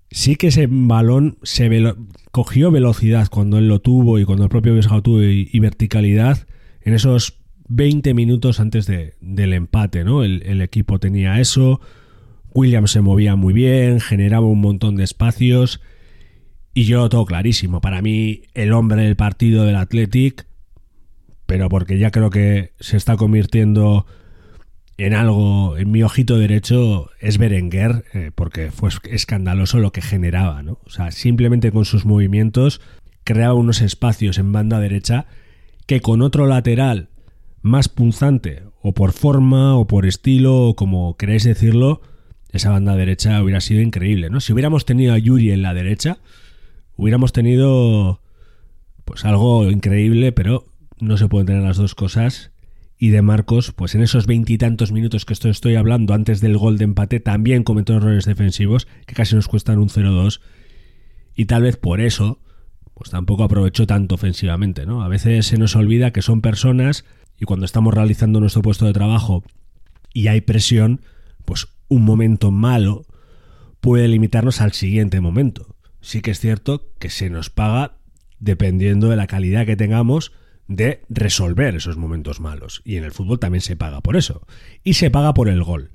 sí 0.09 0.35
que 0.35 0.47
ese 0.47 0.67
balón 0.69 1.37
se 1.41 1.95
cogió 2.31 2.69
velocidad 2.69 3.29
cuando 3.29 3.59
él 3.59 3.69
lo 3.69 3.79
tuvo 3.79 4.19
y 4.19 4.25
cuando 4.25 4.43
el 4.43 4.49
propio 4.49 4.75
Vesga 4.75 4.99
tuvo 4.99 5.23
y, 5.23 5.57
verticalidad 5.61 6.47
en 6.81 6.95
esos 6.95 7.39
20 7.69 8.13
minutos 8.13 8.59
antes 8.59 8.87
del 8.87 9.53
empate, 9.53 10.03
¿no? 10.03 10.25
El, 10.25 10.59
equipo 10.59 10.99
tenía 10.99 11.39
eso, 11.39 11.79
Williams 12.53 12.91
se 12.91 12.99
movía 12.99 13.37
muy 13.37 13.53
bien, 13.53 14.01
generaba 14.01 14.47
un 14.47 14.59
montón 14.59 14.97
de 14.97 15.05
espacios 15.05 15.79
y 16.73 16.83
yo 16.83 17.07
todo 17.07 17.23
clarísimo. 17.23 17.79
Para 17.79 18.01
mí, 18.01 18.41
el 18.53 18.73
hombre 18.73 19.03
del 19.03 19.15
partido 19.15 19.63
del 19.63 19.77
Athletic, 19.77 20.45
pero 21.51 21.67
porque 21.67 21.99
ya 21.99 22.11
creo 22.11 22.29
que 22.29 22.71
se 22.79 22.95
está 22.95 23.17
convirtiendo 23.17 24.05
en 24.97 25.13
algo, 25.13 25.75
en 25.77 25.91
mi 25.91 26.01
ojito 26.01 26.37
derecho, 26.37 27.09
es 27.19 27.37
Berenguer, 27.37 28.05
eh, 28.13 28.31
porque 28.33 28.71
fue 28.71 28.89
escandaloso 29.09 29.79
lo 29.79 29.91
que 29.91 30.01
generaba, 30.01 30.63
¿no? 30.63 30.79
O 30.85 30.89
sea, 30.89 31.11
simplemente 31.11 31.73
con 31.73 31.83
sus 31.83 32.05
movimientos 32.05 32.79
creaba 33.25 33.53
unos 33.53 33.81
espacios 33.81 34.37
en 34.37 34.53
banda 34.53 34.79
derecha 34.79 35.25
que 35.87 35.99
con 35.99 36.21
otro 36.21 36.47
lateral 36.47 37.09
más 37.61 37.89
punzante, 37.89 38.63
o 38.81 38.93
por 38.93 39.11
forma, 39.11 39.75
o 39.75 39.87
por 39.87 40.05
estilo, 40.05 40.69
o 40.69 40.75
como 40.77 41.17
queréis 41.17 41.43
decirlo, 41.43 41.99
esa 42.53 42.69
banda 42.69 42.95
derecha 42.95 43.43
hubiera 43.43 43.59
sido 43.59 43.81
increíble, 43.81 44.29
¿no? 44.29 44.39
Si 44.39 44.53
hubiéramos 44.53 44.85
tenido 44.85 45.13
a 45.13 45.17
Yuri 45.17 45.51
en 45.51 45.63
la 45.63 45.73
derecha, 45.73 46.19
hubiéramos 46.95 47.33
tenido 47.33 48.21
pues 49.03 49.25
algo 49.25 49.69
increíble, 49.69 50.31
pero 50.31 50.70
no 51.01 51.17
se 51.17 51.27
pueden 51.27 51.47
tener 51.47 51.63
las 51.63 51.77
dos 51.77 51.95
cosas 51.95 52.51
y 52.97 53.09
de 53.09 53.23
Marcos, 53.23 53.71
pues 53.71 53.95
en 53.95 54.03
esos 54.03 54.27
veintitantos 54.27 54.91
minutos 54.91 55.25
que 55.25 55.33
estoy 55.33 55.75
hablando 55.75 56.13
antes 56.13 56.39
del 56.39 56.57
gol 56.57 56.77
de 56.77 56.83
empate, 56.83 57.19
también 57.19 57.63
cometió 57.63 57.95
errores 57.95 58.25
defensivos 58.25 58.87
que 59.07 59.15
casi 59.15 59.35
nos 59.35 59.47
cuestan 59.47 59.79
un 59.79 59.89
0-2 59.89 60.39
y 61.35 61.45
tal 61.45 61.63
vez 61.63 61.77
por 61.77 61.99
eso, 61.99 62.39
pues 62.93 63.09
tampoco 63.09 63.43
aprovechó 63.43 63.87
tanto 63.87 64.15
ofensivamente, 64.15 64.85
¿no? 64.85 65.01
A 65.01 65.07
veces 65.07 65.47
se 65.47 65.57
nos 65.57 65.75
olvida 65.75 66.11
que 66.11 66.21
son 66.21 66.41
personas 66.41 67.03
y 67.39 67.45
cuando 67.45 67.65
estamos 67.65 67.93
realizando 67.93 68.39
nuestro 68.39 68.61
puesto 68.61 68.85
de 68.85 68.93
trabajo 68.93 69.43
y 70.13 70.27
hay 70.27 70.41
presión, 70.41 71.01
pues 71.43 71.67
un 71.87 72.03
momento 72.03 72.51
malo 72.51 73.05
puede 73.79 74.07
limitarnos 74.07 74.61
al 74.61 74.73
siguiente 74.73 75.21
momento. 75.21 75.75
Sí 76.01 76.21
que 76.21 76.31
es 76.31 76.39
cierto 76.39 76.91
que 76.99 77.09
se 77.09 77.31
nos 77.31 77.49
paga 77.49 77.97
dependiendo 78.39 79.09
de 79.09 79.15
la 79.15 79.25
calidad 79.27 79.65
que 79.65 79.75
tengamos 79.75 80.33
de 80.75 81.01
resolver 81.09 81.75
esos 81.75 81.97
momentos 81.97 82.39
malos. 82.39 82.81
Y 82.85 82.95
en 82.95 83.03
el 83.03 83.11
fútbol 83.11 83.39
también 83.39 83.61
se 83.61 83.75
paga 83.75 84.01
por 84.01 84.15
eso. 84.15 84.47
Y 84.83 84.93
se 84.93 85.11
paga 85.11 85.33
por 85.33 85.49
el 85.49 85.63
gol. 85.63 85.91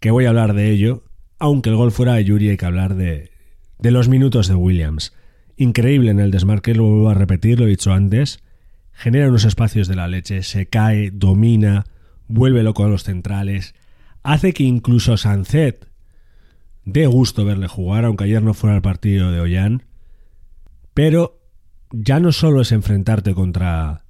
que 0.00 0.10
voy 0.10 0.26
a 0.26 0.28
hablar 0.28 0.54
de 0.54 0.70
ello, 0.70 1.04
aunque 1.38 1.70
el 1.70 1.76
gol 1.76 1.92
fuera 1.92 2.14
de 2.14 2.24
Yuri 2.24 2.50
hay 2.50 2.56
que 2.56 2.66
hablar 2.66 2.96
de, 2.96 3.30
de 3.78 3.90
los 3.90 4.08
minutos 4.08 4.48
de 4.48 4.54
Williams. 4.54 5.14
Increíble 5.56 6.10
en 6.10 6.20
el 6.20 6.30
desmarque, 6.30 6.74
lo 6.74 6.84
vuelvo 6.84 7.10
a 7.10 7.14
repetir, 7.14 7.58
lo 7.58 7.66
he 7.66 7.70
dicho 7.70 7.92
antes. 7.92 8.42
Genera 8.92 9.28
unos 9.28 9.44
espacios 9.44 9.88
de 9.88 9.96
la 9.96 10.08
leche, 10.08 10.42
se 10.42 10.66
cae, 10.66 11.10
domina, 11.12 11.84
vuelve 12.28 12.62
loco 12.62 12.84
a 12.84 12.88
los 12.88 13.04
centrales, 13.04 13.74
hace 14.22 14.52
que 14.52 14.64
incluso 14.64 15.16
Sancet 15.16 15.88
dé 16.84 17.06
gusto 17.06 17.44
verle 17.44 17.68
jugar, 17.68 18.04
aunque 18.04 18.24
ayer 18.24 18.42
no 18.42 18.54
fuera 18.54 18.76
el 18.76 18.82
partido 18.82 19.30
de 19.30 19.40
Ollán. 19.40 19.84
Pero 20.94 21.45
ya 22.02 22.20
no 22.20 22.32
solo 22.32 22.60
es 22.60 22.72
enfrentarte 22.72 23.34
contra 23.34 24.04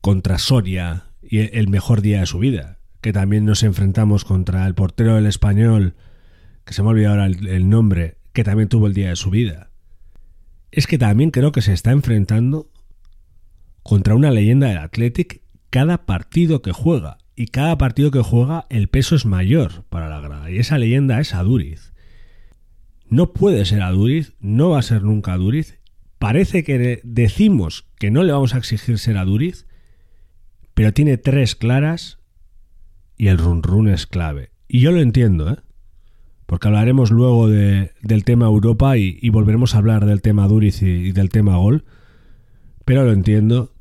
contra 0.00 0.38
Soria 0.38 1.06
y 1.22 1.38
el 1.38 1.68
mejor 1.68 2.00
día 2.00 2.20
de 2.20 2.26
su 2.26 2.38
vida, 2.38 2.78
que 3.00 3.12
también 3.12 3.44
nos 3.44 3.62
enfrentamos 3.62 4.24
contra 4.24 4.66
el 4.66 4.74
portero 4.74 5.16
del 5.16 5.26
español, 5.26 5.94
que 6.64 6.74
se 6.74 6.82
me 6.82 6.88
ha 6.88 6.90
olvidado 6.92 7.14
ahora 7.14 7.26
el, 7.26 7.48
el 7.48 7.68
nombre, 7.68 8.18
que 8.32 8.44
también 8.44 8.68
tuvo 8.68 8.86
el 8.86 8.94
día 8.94 9.08
de 9.08 9.16
su 9.16 9.30
vida. 9.30 9.70
Es 10.70 10.86
que 10.86 10.98
también 10.98 11.30
creo 11.30 11.50
que 11.50 11.62
se 11.62 11.72
está 11.72 11.90
enfrentando 11.90 12.70
contra 13.82 14.14
una 14.14 14.30
leyenda 14.30 14.68
del 14.68 14.78
Athletic 14.78 15.42
cada 15.70 16.06
partido 16.06 16.62
que 16.62 16.72
juega. 16.72 17.18
Y 17.34 17.48
cada 17.48 17.76
partido 17.76 18.10
que 18.10 18.22
juega 18.22 18.66
el 18.70 18.88
peso 18.88 19.14
es 19.14 19.26
mayor 19.26 19.84
para 19.90 20.08
la 20.08 20.20
grada. 20.20 20.50
Y 20.50 20.58
esa 20.58 20.78
leyenda 20.78 21.20
es 21.20 21.34
Aduriz. 21.34 21.92
No 23.08 23.32
puede 23.32 23.64
ser 23.64 23.82
Aduriz, 23.82 24.34
no 24.40 24.70
va 24.70 24.78
a 24.78 24.82
ser 24.82 25.02
nunca 25.02 25.34
Aduriz. 25.34 25.75
Parece 26.18 26.64
que 26.64 27.00
decimos 27.04 27.86
que 27.98 28.10
no 28.10 28.22
le 28.22 28.32
vamos 28.32 28.54
a 28.54 28.58
exigir 28.58 28.98
ser 28.98 29.18
Aduriz, 29.18 29.66
pero 30.74 30.92
tiene 30.92 31.18
tres 31.18 31.54
claras 31.54 32.18
y 33.16 33.28
el 33.28 33.38
run 33.38 33.62
run 33.62 33.88
es 33.88 34.06
clave. 34.06 34.50
Y 34.68 34.80
yo 34.80 34.92
lo 34.92 35.00
entiendo, 35.00 35.50
¿eh? 35.50 35.56
porque 36.46 36.68
hablaremos 36.68 37.10
luego 37.10 37.48
de, 37.48 37.92
del 38.02 38.24
tema 38.24 38.46
Europa 38.46 38.96
y, 38.96 39.28
volveremos 39.30 39.74
a 39.74 39.78
hablar 39.78 40.06
del 40.06 40.22
tema 40.22 40.48
Duriz 40.48 40.82
y, 40.82 41.12
del 41.12 41.28
tema 41.28 41.56
Gol, 41.56 41.84
pero 42.84 43.04
lo 43.04 43.12
entiendo. 43.12 43.72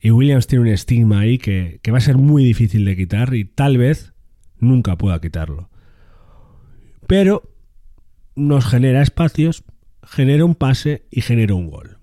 Y 0.00 0.10
Williams 0.10 0.46
tiene 0.46 0.62
un 0.62 0.68
estigma 0.68 1.20
ahí 1.20 1.38
que 1.38 1.80
va 1.90 1.98
a 1.98 2.02
ser 2.02 2.18
muy 2.18 2.44
difícil 2.44 2.84
de 2.84 2.96
quitar 2.96 3.34
y 3.34 3.44
tal 3.44 3.78
vez 3.78 4.12
nunca 4.58 4.96
pueda 4.96 5.20
quitarlo. 5.20 5.70
Pero 7.06 7.42
nos 8.36 8.66
genera 8.66 9.02
espacios, 9.02 9.64
genera 10.08 10.44
un 10.44 10.54
pase 10.54 11.06
y 11.10 11.20
genera 11.20 11.54
un 11.54 11.70
gol. 11.70 11.98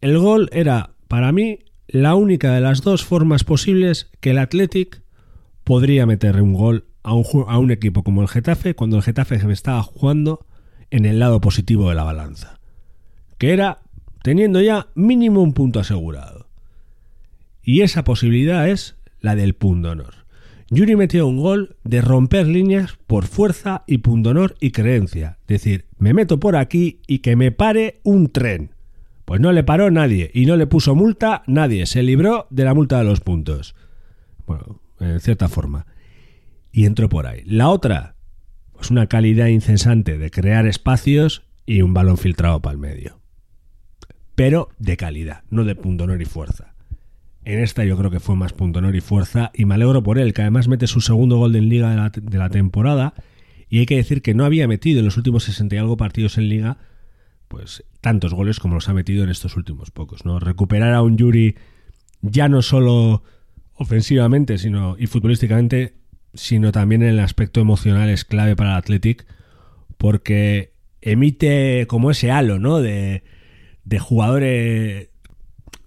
El 0.00 0.18
gol 0.18 0.48
era, 0.52 0.90
para 1.08 1.32
mí, 1.32 1.60
la 1.86 2.14
única 2.14 2.52
de 2.52 2.60
las 2.60 2.82
dos 2.82 3.04
formas 3.04 3.44
posibles 3.44 4.10
que 4.20 4.30
el 4.30 4.38
Athletic 4.38 5.02
podría 5.64 6.06
meter 6.06 6.40
un 6.42 6.54
gol 6.54 6.86
a 7.02 7.14
un, 7.14 7.24
a 7.48 7.58
un, 7.58 7.70
equipo 7.70 8.02
como 8.02 8.22
el 8.22 8.28
Getafe 8.28 8.74
cuando 8.74 8.96
el 8.96 9.02
Getafe 9.02 9.36
estaba 9.52 9.82
jugando 9.82 10.46
en 10.90 11.04
el 11.04 11.18
lado 11.18 11.40
positivo 11.40 11.88
de 11.88 11.94
la 11.94 12.04
balanza, 12.04 12.58
que 13.38 13.52
era 13.52 13.78
teniendo 14.22 14.60
ya 14.60 14.88
mínimo 14.94 15.42
un 15.42 15.54
punto 15.54 15.80
asegurado. 15.80 16.48
Y 17.62 17.82
esa 17.82 18.04
posibilidad 18.04 18.68
es 18.68 18.96
la 19.20 19.36
del 19.36 19.54
punto 19.54 19.90
honor. 19.90 20.19
Yuri 20.72 20.94
metió 20.94 21.26
un 21.26 21.40
gol 21.40 21.76
de 21.82 22.00
romper 22.00 22.46
líneas 22.46 22.96
por 23.08 23.26
fuerza 23.26 23.82
y 23.88 23.98
punto 23.98 24.30
honor 24.30 24.54
y 24.60 24.70
creencia. 24.70 25.38
Decir, 25.48 25.86
me 25.98 26.14
meto 26.14 26.38
por 26.38 26.54
aquí 26.54 27.00
y 27.08 27.18
que 27.18 27.34
me 27.34 27.50
pare 27.50 28.00
un 28.04 28.28
tren. 28.30 28.70
Pues 29.24 29.40
no 29.40 29.50
le 29.50 29.64
paró 29.64 29.90
nadie 29.90 30.30
y 30.32 30.46
no 30.46 30.56
le 30.56 30.68
puso 30.68 30.94
multa 30.94 31.42
nadie. 31.48 31.86
Se 31.86 32.04
libró 32.04 32.46
de 32.50 32.64
la 32.64 32.74
multa 32.74 32.98
de 32.98 33.04
los 33.04 33.20
puntos. 33.20 33.74
Bueno, 34.46 34.80
en 35.00 35.18
cierta 35.18 35.48
forma. 35.48 35.86
Y 36.70 36.86
entró 36.86 37.08
por 37.08 37.26
ahí. 37.26 37.42
La 37.46 37.68
otra, 37.68 38.14
pues 38.72 38.92
una 38.92 39.08
calidad 39.08 39.48
incesante 39.48 40.18
de 40.18 40.30
crear 40.30 40.68
espacios 40.68 41.42
y 41.66 41.82
un 41.82 41.94
balón 41.94 42.16
filtrado 42.16 42.62
para 42.62 42.74
el 42.74 42.78
medio. 42.78 43.18
Pero 44.36 44.68
de 44.78 44.96
calidad, 44.96 45.42
no 45.50 45.64
de 45.64 45.74
punto 45.74 46.04
honor 46.04 46.22
y 46.22 46.26
fuerza. 46.26 46.69
En 47.44 47.58
esta 47.58 47.84
yo 47.84 47.96
creo 47.96 48.10
que 48.10 48.20
fue 48.20 48.36
más 48.36 48.52
punto 48.52 48.80
honor 48.80 48.94
y 48.96 49.00
fuerza 49.00 49.50
y 49.54 49.64
me 49.64 49.74
alegro 49.74 50.02
por 50.02 50.18
él, 50.18 50.34
que 50.34 50.42
además 50.42 50.68
mete 50.68 50.86
su 50.86 51.00
segundo 51.00 51.38
gol 51.38 51.56
en 51.56 51.68
liga 51.68 52.10
de 52.10 52.38
la, 52.38 52.50
temporada 52.50 53.14
y 53.68 53.78
hay 53.78 53.86
que 53.86 53.96
decir 53.96 54.20
que 54.20 54.34
no 54.34 54.44
había 54.44 54.68
metido 54.68 54.98
en 54.98 55.06
los 55.06 55.16
últimos 55.16 55.44
60 55.44 55.74
y 55.74 55.78
algo 55.78 55.96
partidos 55.96 56.36
en 56.38 56.48
liga 56.48 56.78
pues 57.48 57.84
tantos 58.00 58.34
goles 58.34 58.60
como 58.60 58.74
los 58.74 58.88
ha 58.88 58.94
metido 58.94 59.24
en 59.24 59.30
estos 59.30 59.56
últimos 59.56 59.90
pocos, 59.90 60.24
¿no? 60.24 60.38
Recuperar 60.38 60.94
a 60.94 61.02
un 61.02 61.16
Yuri 61.16 61.56
ya 62.22 62.48
no 62.48 62.62
solo 62.62 63.24
ofensivamente, 63.74 64.58
sino 64.58 64.96
y 64.98 65.06
futbolísticamente, 65.06 65.94
sino 66.34 66.70
también 66.70 67.02
en 67.02 67.08
el 67.08 67.20
aspecto 67.20 67.60
emocional 67.60 68.08
es 68.08 68.24
clave 68.24 68.54
para 68.54 68.70
el 68.70 68.76
Athletic 68.76 69.26
porque 69.96 70.74
emite 71.00 71.86
como 71.88 72.10
ese 72.10 72.30
halo, 72.30 72.58
¿no? 72.58 72.80
De, 72.80 73.24
de 73.84 73.98
jugadores 73.98 75.08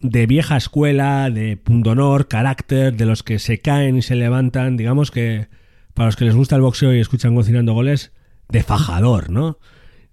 de 0.04 0.28
vieja 0.28 0.58
escuela, 0.58 1.32
de 1.32 1.58
punto 1.58 1.96
carácter, 2.28 2.96
de 2.96 3.06
los 3.06 3.24
que 3.24 3.40
se 3.40 3.60
caen 3.60 3.98
y 3.98 4.02
se 4.02 4.16
levantan, 4.16 4.78
digamos 4.78 5.10
que 5.10 5.48
para 5.94 6.08
los 6.08 6.16
que 6.16 6.26
les 6.26 6.36
gusta 6.36 6.56
el 6.56 6.62
boxeo 6.62 6.94
y 6.94 7.00
escuchan 7.00 7.34
cocinando 7.34 7.74
goles, 7.74 8.12
de 8.50 8.64
fajador, 8.64 9.30
¿no? 9.30 9.58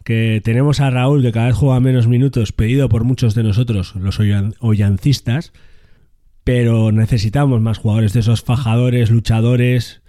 Que 0.05 0.41
tenemos 0.43 0.81
a 0.81 0.91
Raúl 0.91 1.23
que 1.23 1.33
cada 1.33 1.47
vez 1.47 1.57
juega 1.57 1.81
menos 1.81 2.07
minutos, 2.07 2.53
pedido 2.53 2.89
por 2.89 3.05
muchos 3.05 3.35
de 3.35 3.43
nosotros, 3.43 3.95
los 3.97 4.19
ollancistas, 4.61 5.53
pero 6.45 6.93
necesitamos 6.93 7.61
más 7.61 7.79
jugadores 7.79 8.13
de 8.13 8.21
esos 8.21 8.43
fajadores, 8.43 9.11
luchadores, 9.11 10.03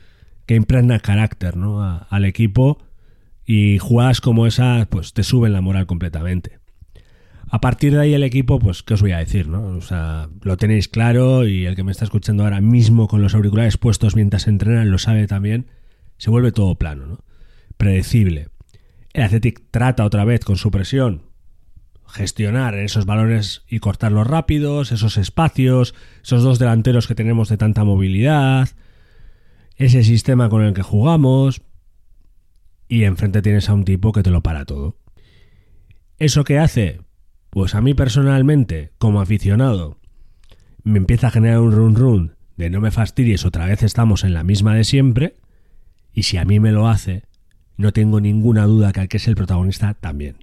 que 0.46 0.56
impregnan 0.56 1.00
carácter 1.00 1.58
¿no? 1.58 2.06
Al 2.10 2.26
equipo 2.26 2.80
y 3.46 3.80
jugadas 3.80 4.22
como 4.22 4.46
esa 4.48 4.88
pues 4.90 5.14
te 5.14 5.24
suben 5.24 5.54
la 5.54 5.62
moral 5.62 5.88
completamente. 5.88 6.61
A 7.54 7.60
partir 7.60 7.92
de 7.94 8.00
ahí 8.00 8.14
el 8.14 8.24
equipo, 8.24 8.60
pues, 8.60 8.82
¿qué 8.82 8.94
os 8.94 9.02
voy 9.02 9.12
a 9.12 9.18
decir? 9.18 9.50
¿no? 9.50 9.62
O 9.76 9.82
sea, 9.82 10.30
lo 10.42 10.56
tenéis 10.56 10.88
claro 10.88 11.46
y 11.46 11.66
el 11.66 11.76
que 11.76 11.84
me 11.84 11.92
está 11.92 12.06
escuchando 12.06 12.44
ahora 12.44 12.62
mismo 12.62 13.10
con 13.10 13.22
los 13.22 13.36
auriculares 13.36 13.78
puestos 13.78 14.16
mientras 14.16 14.48
entrenan 14.48 14.90
lo 14.90 14.98
sabe 14.98 15.28
también, 15.28 15.68
se 16.18 16.30
vuelve 16.30 16.54
todo 16.54 16.76
plano, 16.76 17.06
¿no? 17.06 17.20
Predecible. 17.76 18.48
El 19.12 19.24
Athletic 19.24 19.64
trata 19.70 20.06
otra 20.06 20.24
vez 20.24 20.46
con 20.46 20.56
su 20.56 20.72
presión 20.72 21.24
gestionar 22.12 22.76
esos 22.76 23.06
balones 23.06 23.64
y 23.70 23.80
cortarlos 23.80 24.28
rápidos, 24.28 24.92
esos 24.92 25.18
espacios, 25.18 25.96
esos 26.24 26.44
dos 26.44 26.60
delanteros 26.60 27.08
que 27.08 27.16
tenemos 27.16 27.50
de 27.50 27.58
tanta 27.58 27.84
movilidad, 27.84 28.70
ese 29.78 30.04
sistema 30.04 30.50
con 30.50 30.64
el 30.64 30.74
que 30.74 30.82
jugamos 30.82 31.62
y 32.88 33.06
enfrente 33.06 33.42
tienes 33.42 33.70
a 33.70 33.74
un 33.74 33.86
tipo 33.86 34.12
que 34.12 34.24
te 34.24 34.30
lo 34.30 34.44
para 34.44 34.66
todo. 34.66 34.98
¿Eso 36.18 36.44
qué 36.44 36.60
hace? 36.60 37.00
Pues 37.52 37.76
a 37.76 37.82
mí 37.82 37.94
personalmente, 37.94 38.94
como 38.98 39.20
aficionado, 39.20 40.00
me 40.84 40.98
empieza 40.98 41.28
a 41.28 41.32
generar 41.32 41.60
un 41.60 41.74
run 41.74 41.96
run 41.96 42.36
de 42.56 42.70
no 42.70 42.80
me 42.80 42.92
fastidies, 42.92 43.46
otra 43.46 43.66
vez 43.66 43.84
estamos 43.84 44.24
en 44.24 44.34
la 44.34 44.46
misma 44.46 44.74
de 44.74 44.86
siempre, 44.86 45.36
y 46.14 46.24
si 46.24 46.38
a 46.38 46.46
mí 46.46 46.62
me 46.62 46.72
lo 46.72 46.88
hace, 46.88 47.24
no 47.76 47.92
tengo 47.92 48.22
ninguna 48.22 48.66
duda 48.66 48.94
que 48.94 49.02
al 49.02 49.10
que 49.10 49.18
es 49.18 49.28
el 49.28 49.36
protagonista 49.36 49.94
también. 49.96 50.38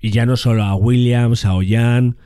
Y 0.00 0.10
ya 0.10 0.26
no 0.26 0.36
solo 0.36 0.64
a 0.64 0.74
Williams, 0.74 1.46
a 1.46 1.54
Ollán 1.54 2.18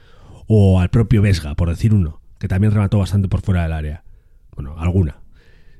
o 0.49 0.81
al 0.81 0.91
propio 0.91 1.23
Vesga, 1.23 1.55
por 1.55 1.69
decir 1.69 1.95
uno, 1.95 2.21
que 2.41 2.49
también 2.49 2.73
remató 2.73 2.99
bastante 2.99 3.29
por 3.29 3.43
fuera 3.43 3.63
del 3.63 3.73
área. 3.73 4.03
Bueno, 4.57 4.75
alguna. 4.79 5.19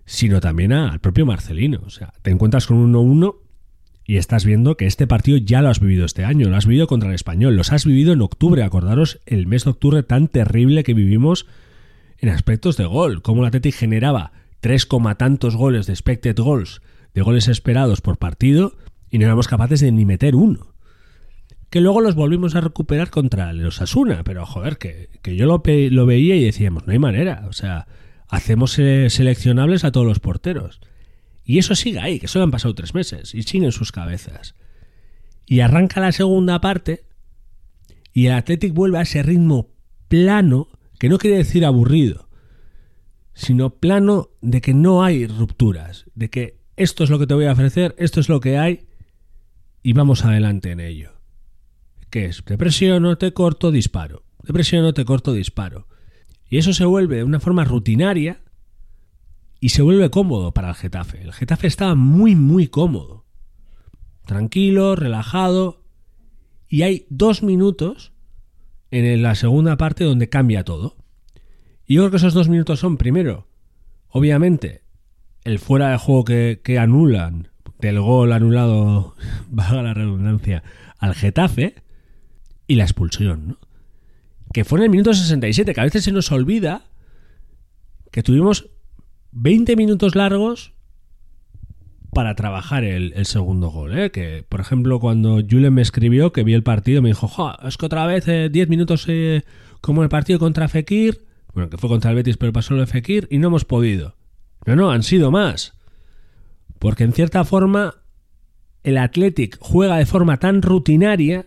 Sino 0.05 0.41
también 0.41 0.73
a, 0.73 0.93
al 0.93 1.01
propio 1.01 1.27
Marcelino. 1.27 1.81
O 1.85 1.91
sea, 1.91 2.13
te 2.23 2.31
encuentras 2.31 2.69
con 2.69 2.77
un 2.77 2.95
1-1 2.95 3.42
y 4.05 4.17
estás 4.17 4.45
viendo 4.45 4.77
que 4.77 4.87
este 4.87 5.07
partido 5.07 5.39
ya 5.39 5.63
lo 5.63 5.69
has 5.69 5.81
vivido 5.81 6.05
este 6.05 6.25
año, 6.25 6.49
lo 6.49 6.57
has 6.57 6.67
vivido 6.67 6.87
contra 6.87 7.09
el 7.09 7.15
español, 7.15 7.57
los 7.57 7.73
has 7.73 7.87
vivido 7.87 8.13
en 8.13 8.23
octubre, 8.23 8.63
acordaros 8.63 9.21
el 9.27 9.47
mes 9.47 9.65
de 9.65 9.71
octubre 9.71 10.03
tan 10.03 10.29
terrible 10.29 10.83
que 10.83 10.95
vivimos 10.95 11.47
en 12.19 12.29
aspectos 12.29 12.77
de 12.77 12.87
gol, 12.87 13.23
como 13.23 13.43
la 13.43 13.49
Athletic 13.49 13.75
generaba 13.75 14.33
3, 14.61 14.89
tantos 15.19 15.57
goles 15.57 15.87
de 15.87 15.93
expected 15.93 16.37
goals, 16.37 16.83
de 17.15 17.23
goles 17.23 17.49
esperados 17.49 18.01
por 18.01 18.17
partido, 18.17 18.77
y 19.11 19.19
no 19.19 19.27
éramos 19.27 19.49
capaces 19.49 19.81
de 19.81 19.93
ni 19.93 20.05
meter 20.05 20.35
uno. 20.35 20.75
Que 21.69 21.81
luego 21.81 22.01
los 22.01 22.15
volvimos 22.15 22.55
a 22.55 22.61
recuperar 22.61 23.11
contra 23.11 23.53
los 23.53 23.83
Asuna, 23.83 24.23
pero 24.25 24.47
joder, 24.47 24.79
que, 24.79 25.09
que 25.23 25.37
yo 25.37 25.47
lo, 25.47 25.63
lo, 25.65 26.07
veía 26.07 26.37
y 26.37 26.45
decíamos, 26.45 26.87
no 26.87 26.93
hay 26.93 26.99
manera, 26.99 27.45
o 27.49 27.53
sea, 27.53 27.87
hacemos 28.29 28.73
seleccionables 28.73 29.85
a 29.85 29.91
todos 29.91 30.07
los 30.07 30.21
porteros. 30.21 30.81
Y 31.45 31.59
eso 31.59 31.75
sigue 31.75 31.99
ahí, 31.99 32.19
que 32.21 32.29
solo 32.29 32.45
han 32.45 32.51
pasado 32.51 32.75
tres 32.75 32.95
meses 32.95 33.35
y 33.35 33.43
sigue 33.43 33.67
en 33.67 33.73
sus 33.73 33.93
cabezas. 33.93 34.55
Y 35.47 35.61
arranca 35.61 36.01
la 36.01 36.13
segunda 36.13 36.61
parte 36.61 37.05
y 38.13 38.27
el 38.27 38.33
Athletic 38.33 38.73
vuelve 38.73 38.99
a 38.99 39.03
ese 39.03 39.23
ritmo 39.23 39.71
plano, 40.09 40.69
que 40.99 41.09
no 41.09 41.19
quiere 41.19 41.39
decir 41.39 41.65
aburrido, 41.65 42.29
sino 43.35 43.71
plano 43.71 44.31
de 44.41 44.61
que 44.61 44.75
no 44.75 45.03
hay 45.03 45.27
rupturas, 45.27 46.05
de 46.15 46.31
que 46.31 46.61
esto 46.77 47.05
es 47.05 47.11
lo 47.11 47.19
que 47.19 47.27
te 47.27 47.35
voy 47.35 47.47
a 47.47 47.53
ofrecer, 47.53 47.95
esto 47.99 48.21
es 48.21 48.29
lo 48.29 48.41
que 48.41 48.59
hay 48.59 48.87
y 49.83 49.95
vamos 49.95 50.25
adelante 50.25 50.71
en 50.71 50.81
ello. 50.81 51.13
¿Qué 52.11 52.27
es? 52.27 52.43
Te 52.45 52.59
presiono, 52.59 53.17
te 53.17 53.33
corto, 53.33 53.71
disparo. 53.71 54.25
Te 54.45 54.53
presiono, 54.53 54.93
te 54.93 55.05
corto, 55.05 55.33
disparo. 55.33 55.89
Y 56.49 56.59
eso 56.59 56.75
se 56.75 56.85
vuelve 56.85 57.17
de 57.17 57.25
una 57.25 57.41
forma 57.41 57.65
rutinaria 57.65 58.42
y 59.63 59.69
se 59.69 59.81
vuelve 59.81 60.11
cómodo 60.11 60.53
para 60.53 60.71
el 60.71 60.75
Getafe. 60.75 61.23
El 61.23 61.33
Getafe 61.33 61.69
estaba 61.69 61.95
muy, 61.95 62.35
muy 62.35 62.67
cómodo. 62.67 63.27
Tranquilo, 64.27 64.97
relajado. 64.97 65.85
Y 66.69 66.83
hay 66.83 67.07
dos 67.11 67.45
minutos 67.45 68.13
en 68.91 69.23
la 69.23 69.37
segunda 69.37 69.77
parte 69.77 70.03
donde 70.03 70.29
cambia 70.29 70.65
todo. 70.65 70.97
Y 71.87 71.95
yo 71.95 72.03
creo 72.03 72.11
que 72.11 72.17
esos 72.17 72.35
dos 72.35 72.49
minutos 72.49 72.81
son, 72.81 72.97
primero, 72.97 73.47
obviamente, 74.09 74.83
el 75.45 75.61
fuera 75.61 75.91
de 75.91 75.99
juego 75.99 76.25
que, 76.25 76.61
que 76.65 76.81
anulan 76.81 77.53
del 77.79 78.01
gol 78.01 78.33
anulado, 78.33 79.15
valga 79.49 79.81
la 79.85 79.95
redundancia, 79.95 80.65
al 80.99 81.15
Getafe 81.15 81.77
y 82.67 82.75
la 82.75 82.83
expulsión, 82.83 83.47
¿no? 83.47 83.59
Que 84.53 84.65
fue 84.65 84.81
en 84.81 84.85
el 84.87 84.91
minuto 84.91 85.15
67, 85.15 85.73
que 85.73 85.81
a 85.81 85.85
veces 85.85 86.03
se 86.03 86.11
nos 86.11 86.33
olvida 86.33 86.87
que 88.11 88.25
tuvimos 88.25 88.72
20 89.33 89.77
minutos 89.77 90.15
largos 90.15 90.73
para 92.13 92.35
trabajar 92.35 92.85
el, 92.85 93.25
segundo 93.25 93.71
gol. 93.71 93.99
¿eh? 93.99 94.11
Que, 94.11 94.45
por 94.49 94.61
ejemplo, 94.61 95.01
cuando 95.01 95.41
Julen 95.49 95.75
me 95.75 95.83
escribió 95.83 96.33
que 96.33 96.45
vi 96.45 96.53
el 96.53 96.63
partido, 96.63 97.01
me 97.03 97.09
dijo, 97.09 97.31
es 97.67 97.77
que 97.77 97.87
otra 97.87 98.07
vez 98.07 98.27
10 98.27 98.55
eh, 98.55 98.67
minutos 98.69 99.07
eh, 99.09 99.43
como 99.81 100.03
el 100.03 100.11
partido 100.11 100.39
contra 100.39 100.69
Fekir, 100.69 101.25
bueno, 101.55 101.71
que 101.71 101.79
fue 101.79 101.89
contra 101.89 102.11
el 102.11 102.17
Betis, 102.17 102.37
pero 102.37 102.53
pasó 102.53 102.75
lo 102.75 102.81
de 102.81 102.87
Fekir, 102.87 103.29
y 103.31 103.39
no 103.39 103.49
hemos 103.49 103.65
podido. 103.65 104.17
Pero 104.65 104.77
no, 104.77 104.91
han 104.91 105.03
sido 105.03 105.31
más. 105.31 105.75
Porque 106.79 107.05
en 107.05 107.13
cierta 107.13 107.45
forma, 107.45 107.95
el 108.83 108.99
Athletic 108.99 109.57
juega 109.61 109.97
de 109.97 110.07
forma 110.07 110.39
tan 110.39 110.63
rutinaria 110.63 111.47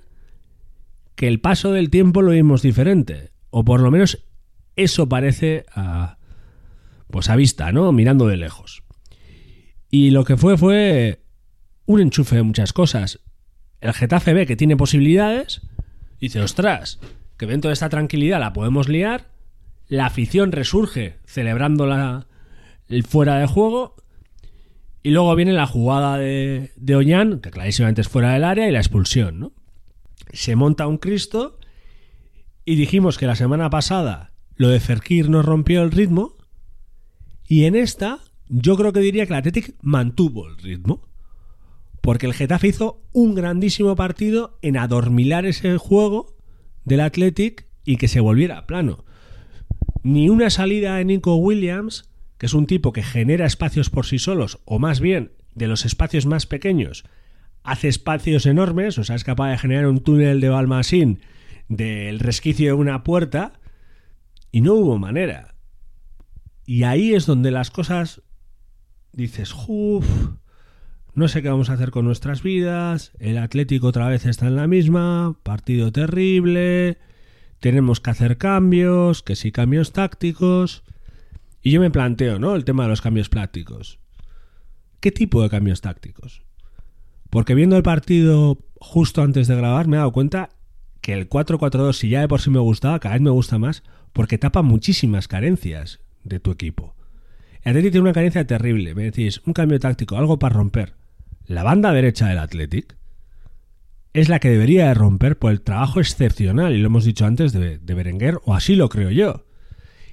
que 1.15 1.27
el 1.27 1.39
paso 1.39 1.72
del 1.72 1.89
tiempo 1.89 2.22
lo 2.22 2.32
vimos 2.32 2.62
diferente. 2.62 3.32
O 3.50 3.63
por 3.63 3.82
lo 3.82 3.92
menos 3.92 4.25
eso 4.75 5.08
parece 5.08 5.65
a, 5.74 6.18
pues 7.09 7.29
a 7.29 7.35
vista, 7.35 7.71
¿no? 7.71 7.91
Mirando 7.91 8.27
de 8.27 8.38
lejos. 8.38 8.83
Y 9.89 10.12
lo 10.12 10.25
que 10.25 10.38
fue 10.38 10.57
fue 10.57 11.24
un 11.85 12.01
enchufe 12.01 12.38
de 12.38 12.43
muchas 12.43 12.74
cosas. 12.74 13.19
El 13.81 13.93
Getafe 13.93 14.33
ve 14.33 14.45
que 14.45 14.55
tiene 14.55 14.77
posibilidades, 14.77 15.62
dice, 16.19 16.41
ostras, 16.41 17.00
que 17.38 17.45
dentro 17.45 17.69
de 17.69 17.74
esta 17.74 17.89
tranquilidad 17.89 18.39
la 18.39 18.53
podemos 18.53 18.89
liar, 18.89 19.31
la 19.88 20.07
afición 20.07 20.51
resurge 20.51 21.19
celebrando 21.25 21.85
la, 21.85 22.27
el 22.88 23.03
fuera 23.03 23.38
de 23.38 23.47
juego, 23.47 23.95
y 25.03 25.12
luego 25.12 25.35
viene 25.35 25.53
la 25.53 25.67
jugada 25.67 26.17
de, 26.17 26.71
de 26.75 26.95
Oñán, 26.95 27.39
que 27.39 27.51
clarísimamente 27.51 28.01
es 28.01 28.09
fuera 28.09 28.33
del 28.33 28.43
área, 28.43 28.67
y 28.67 28.71
la 28.71 28.79
expulsión, 28.79 29.39
¿no? 29.39 29.53
Se 30.33 30.55
monta 30.55 30.88
un 30.88 30.97
Cristo, 30.97 31.59
y 32.65 32.75
dijimos 32.75 33.19
que 33.19 33.27
la 33.27 33.35
semana 33.35 33.69
pasada 33.69 34.33
lo 34.55 34.69
de 34.69 34.79
Ferkir 34.79 35.29
nos 35.29 35.45
rompió 35.45 35.83
el 35.83 35.91
ritmo, 35.91 36.35
y 37.47 37.65
en 37.65 37.75
esta, 37.75 38.19
yo 38.47 38.75
creo 38.75 38.93
que 38.93 38.99
diría 38.99 39.25
que 39.25 39.33
el 39.33 39.39
Athletic 39.39 39.75
mantuvo 39.81 40.47
el 40.47 40.57
ritmo. 40.57 41.07
Porque 42.01 42.27
el 42.27 42.33
Getafe 42.33 42.67
hizo 42.67 43.01
un 43.13 43.33
grandísimo 43.33 43.95
partido 43.95 44.59
en 44.61 44.77
adormilar 44.77 45.45
ese 45.45 45.77
juego 45.77 46.37
del 46.83 46.99
Athletic 46.99 47.67
y 47.83 47.97
que 47.97 48.07
se 48.07 48.19
volviera 48.19 48.67
plano. 48.67 49.05
Ni 50.03 50.29
una 50.29 50.51
salida 50.51 50.97
de 50.97 51.05
Nico 51.05 51.35
Williams, 51.35 52.09
que 52.37 52.45
es 52.45 52.53
un 52.53 52.67
tipo 52.67 52.93
que 52.93 53.01
genera 53.01 53.47
espacios 53.47 53.89
por 53.89 54.05
sí 54.05 54.19
solos, 54.19 54.59
o 54.65 54.77
más 54.77 54.99
bien 54.99 55.31
de 55.55 55.67
los 55.67 55.85
espacios 55.85 56.27
más 56.27 56.45
pequeños, 56.45 57.05
hace 57.63 57.87
espacios 57.87 58.45
enormes, 58.45 58.99
o 58.99 59.03
sea, 59.03 59.15
es 59.15 59.23
capaz 59.23 59.49
de 59.49 59.57
generar 59.57 59.87
un 59.87 60.01
túnel 60.01 60.41
de 60.41 60.49
Balmasín 60.49 61.21
del 61.69 62.19
resquicio 62.19 62.67
de 62.67 62.73
una 62.73 63.03
puerta, 63.03 63.53
y 64.51 64.61
no 64.61 64.75
hubo 64.75 64.99
manera. 64.99 65.54
Y 66.65 66.84
ahí 66.84 67.13
es 67.13 67.25
donde 67.25 67.51
las 67.51 67.69
cosas 67.69 68.24
dices, 69.13 69.53
uff, 69.67 70.06
no 71.13 71.28
sé 71.28 71.41
qué 71.41 71.49
vamos 71.49 71.69
a 71.69 71.73
hacer 71.73 71.91
con 71.91 72.06
nuestras 72.06 72.43
vidas, 72.43 73.12
el 73.19 73.38
Atlético 73.38 73.88
otra 73.88 74.10
vez 74.10 74.25
está 74.25 74.47
en 74.47 74.56
la 74.56 74.67
misma, 74.67 75.38
partido 75.43 75.91
terrible, 75.91 76.97
tenemos 77.60 77.99
que 77.99 78.10
hacer 78.10 78.38
cambios, 78.38 79.23
que 79.23 79.36
sí 79.36 79.51
cambios 79.51 79.93
tácticos. 79.93 80.84
Y 81.62 81.71
yo 81.71 81.82
me 81.82 81.89
planteo, 81.89 82.38
¿no? 82.38 82.56
El 82.56 82.65
tema 82.65 82.84
de 82.84 82.89
los 82.89 83.01
cambios 83.01 83.30
tácticos. 83.30 83.99
¿Qué 84.99 85.12
tipo 85.12 85.41
de 85.41 85.49
cambios 85.49 85.82
tácticos? 85.82 86.43
Porque 87.30 87.56
viendo 87.56 87.78
el 87.78 87.84
partido 87.84 88.60
justo 88.80 89.21
antes 89.21 89.47
de 89.47 89.56
grabar 89.56 89.88
me 89.88 89.97
he 89.97 89.99
dado 89.99 90.12
cuenta 90.12 90.49
que 91.01 91.13
el 91.13 91.30
4-4-2, 91.30 91.93
si 91.93 92.10
ya 92.10 92.21
de 92.21 92.28
por 92.28 92.41
sí 92.41 92.49
me 92.49 92.60
gustaba, 92.60 92.99
cada 92.99 93.15
vez 93.15 93.21
me 93.21 93.30
gusta 93.30 93.58
más 93.58 93.84
porque 94.13 94.38
tapa 94.38 94.62
muchísimas 94.62 95.28
carencias 95.28 96.05
de 96.25 96.41
tu 96.41 96.51
equipo. 96.51 96.95
El 97.61 97.71
Athletic 97.71 97.93
tiene 97.93 98.03
una 98.03 98.13
carencia 98.13 98.45
terrible. 98.45 98.93
Me 98.93 99.03
decís, 99.03 99.41
un 99.45 99.53
cambio 99.53 99.79
táctico, 99.79 100.17
algo 100.17 100.38
para 100.38 100.55
romper. 100.55 100.93
La 101.45 101.63
banda 101.63 101.93
derecha 101.93 102.27
del 102.27 102.39
Athletic 102.39 102.97
es 104.13 104.29
la 104.29 104.39
que 104.39 104.49
debería 104.49 104.88
de 104.88 104.93
romper 104.93 105.38
por 105.38 105.51
el 105.51 105.61
trabajo 105.61 105.99
excepcional, 105.99 106.73
y 106.73 106.77
lo 106.79 106.88
hemos 106.88 107.05
dicho 107.05 107.25
antes, 107.25 107.53
de, 107.53 107.77
de 107.77 107.93
Berenguer, 107.93 108.39
o 108.43 108.53
así 108.53 108.75
lo 108.75 108.89
creo 108.89 109.11
yo. 109.11 109.45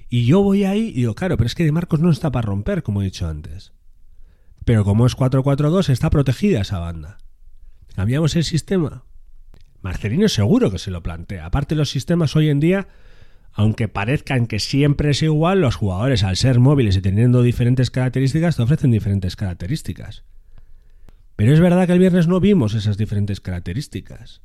Y 0.09 0.25
yo 0.25 0.41
voy 0.41 0.63
ahí 0.63 0.89
y 0.89 0.93
digo, 0.93 1.15
claro, 1.15 1.37
pero 1.37 1.47
es 1.47 1.55
que 1.55 1.63
De 1.63 1.71
Marcos 1.71 1.99
no 1.99 2.11
está 2.11 2.31
para 2.31 2.45
romper, 2.45 2.83
como 2.83 3.01
he 3.01 3.05
dicho 3.05 3.27
antes. 3.27 3.73
Pero 4.65 4.83
como 4.83 5.05
es 5.05 5.17
4-4-2, 5.17 5.89
está 5.89 6.09
protegida 6.09 6.61
esa 6.61 6.79
banda. 6.79 7.17
¿Cambiamos 7.95 8.35
el 8.35 8.43
sistema? 8.43 9.05
Marcelino 9.81 10.27
seguro 10.29 10.71
que 10.71 10.79
se 10.79 10.91
lo 10.91 11.03
plantea. 11.03 11.45
Aparte, 11.45 11.75
los 11.75 11.89
sistemas 11.89 12.35
hoy 12.35 12.49
en 12.49 12.59
día 12.59 12.87
aunque 13.53 13.87
parezcan 13.87 14.47
que 14.47 14.59
siempre 14.59 15.11
es 15.11 15.21
igual, 15.21 15.61
los 15.61 15.75
jugadores 15.75 16.23
al 16.23 16.35
ser 16.35 16.59
móviles 16.59 16.97
y 16.97 17.01
teniendo 17.01 17.43
diferentes 17.43 17.91
características 17.91 18.55
te 18.55 18.63
ofrecen 18.63 18.91
diferentes 18.91 19.35
características. 19.35 20.23
Pero 21.35 21.53
es 21.53 21.59
verdad 21.59 21.87
que 21.87 21.93
el 21.93 21.99
viernes 21.99 22.27
no 22.27 22.39
vimos 22.39 22.73
esas 22.73 22.97
diferentes 22.97 23.39
características. 23.39 24.41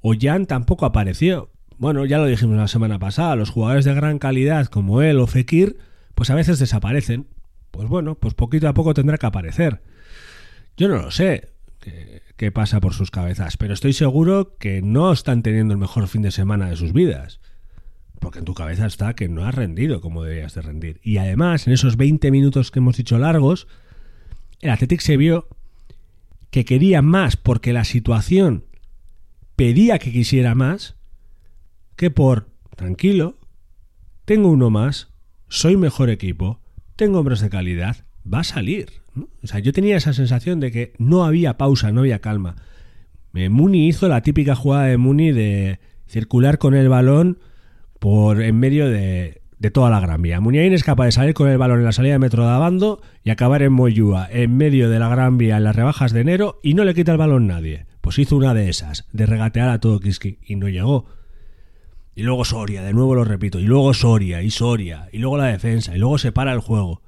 O 0.00 0.14
Jan 0.18 0.46
tampoco 0.46 0.86
apareció. 0.86 1.50
Bueno, 1.78 2.06
ya 2.06 2.18
lo 2.18 2.26
dijimos 2.26 2.56
la 2.56 2.68
semana 2.68 2.98
pasada, 2.98 3.36
los 3.36 3.50
jugadores 3.50 3.84
de 3.84 3.94
gran 3.94 4.18
calidad 4.18 4.66
como 4.66 5.02
él 5.02 5.18
o 5.18 5.26
Fekir, 5.26 5.76
pues 6.14 6.30
a 6.30 6.34
veces 6.34 6.58
desaparecen. 6.58 7.26
Pues 7.70 7.88
bueno, 7.88 8.14
pues 8.14 8.32
poquito 8.34 8.68
a 8.68 8.74
poco 8.74 8.94
tendrá 8.94 9.18
que 9.18 9.26
aparecer. 9.26 9.82
Yo 10.76 10.88
no 10.88 10.96
lo 10.96 11.10
sé 11.10 11.50
qué, 12.36 12.52
pasa 12.52 12.80
por 12.80 12.94
sus 12.94 13.10
cabezas, 13.10 13.56
pero 13.56 13.74
estoy 13.74 13.92
seguro 13.92 14.56
que 14.58 14.82
no 14.82 15.12
están 15.12 15.42
teniendo 15.42 15.72
el 15.72 15.78
mejor 15.78 16.08
fin 16.08 16.22
de 16.22 16.30
semana 16.30 16.70
de 16.70 16.76
sus 16.76 16.92
vidas. 16.92 17.40
Porque 18.20 18.38
en 18.38 18.44
tu 18.44 18.54
cabeza 18.54 18.86
está 18.86 19.14
que 19.14 19.28
no 19.28 19.44
has 19.44 19.54
rendido 19.54 20.00
como 20.00 20.22
deberías 20.22 20.54
de 20.54 20.62
rendir. 20.62 21.00
Y 21.02 21.18
además, 21.18 21.66
en 21.66 21.72
esos 21.72 21.96
20 21.96 22.30
minutos 22.30 22.70
que 22.70 22.78
hemos 22.78 22.96
dicho 22.96 23.18
largos, 23.18 23.68
el 24.60 24.70
Athletic 24.70 25.00
se 25.00 25.16
vio 25.16 25.48
que 26.50 26.64
quería 26.64 27.02
más 27.02 27.36
porque 27.36 27.72
la 27.72 27.84
situación 27.84 28.64
pedía 29.56 29.98
que 29.98 30.12
quisiera 30.12 30.54
más 30.54 30.96
que 31.96 32.10
por, 32.10 32.48
tranquilo, 32.76 33.38
tengo 34.24 34.48
uno 34.48 34.70
más, 34.70 35.08
soy 35.48 35.76
mejor 35.76 36.10
equipo, 36.10 36.60
tengo 36.96 37.18
hombres 37.18 37.40
de 37.40 37.50
calidad, 37.50 38.04
va 38.32 38.40
a 38.40 38.44
salir. 38.44 38.90
O 39.42 39.46
sea, 39.46 39.60
yo 39.60 39.72
tenía 39.72 39.96
esa 39.96 40.12
sensación 40.12 40.60
de 40.60 40.70
que 40.70 40.92
no 40.98 41.24
había 41.24 41.56
pausa, 41.56 41.92
no 41.92 42.00
había 42.00 42.20
calma. 42.20 42.56
Muni 43.32 43.86
hizo 43.86 44.08
la 44.08 44.22
típica 44.22 44.54
jugada 44.54 44.86
de 44.86 44.96
Muni 44.96 45.32
de 45.32 45.78
circular 46.06 46.58
con 46.58 46.74
el 46.74 46.88
balón 46.88 47.38
por 47.98 48.42
en 48.42 48.58
medio 48.58 48.88
de, 48.88 49.42
toda 49.72 49.90
la 49.90 50.00
Gran 50.00 50.22
Vía. 50.22 50.40
Muñain 50.40 50.72
es 50.72 50.84
capaz 50.84 51.06
de 51.06 51.12
salir 51.12 51.34
con 51.34 51.48
el 51.48 51.58
balón 51.58 51.78
en 51.78 51.84
la 51.84 51.92
salida 51.92 52.12
de 52.12 52.18
metro 52.18 52.44
de 52.44 52.50
Abando 52.50 53.00
y 53.24 53.30
acabar 53.30 53.62
en 53.62 53.72
Moyúa, 53.72 54.28
en 54.30 54.56
medio 54.56 54.88
de 54.88 54.98
la 54.98 55.08
Gran 55.08 55.38
Vía, 55.38 55.56
en 55.56 55.64
las 55.64 55.76
rebajas 55.76 56.12
de 56.12 56.20
enero, 56.20 56.60
y 56.62 56.74
no 56.74 56.84
le 56.84 56.94
quita 56.94 57.12
el 57.12 57.18
balón 57.18 57.46
nadie. 57.46 57.86
Pues 58.00 58.18
hizo 58.18 58.36
una 58.36 58.54
de 58.54 58.68
esas, 58.68 59.08
de 59.12 59.26
regatear 59.26 59.68
a 59.68 59.80
todo 59.80 60.00
Kiski, 60.00 60.38
y 60.46 60.56
no 60.56 60.68
llegó. 60.68 61.06
Y 62.14 62.22
luego 62.22 62.44
Soria, 62.44 62.82
de 62.82 62.92
nuevo 62.92 63.14
lo 63.14 63.24
repito, 63.24 63.58
y 63.58 63.64
luego 63.64 63.92
Soria, 63.92 64.42
y 64.42 64.50
Soria, 64.50 65.08
y 65.12 65.18
luego 65.18 65.36
la 65.36 65.46
defensa, 65.46 65.94
y 65.94 65.98
luego 65.98 66.18
se 66.18 66.32
para 66.32 66.52
el 66.52 66.60
juego. 66.60 67.02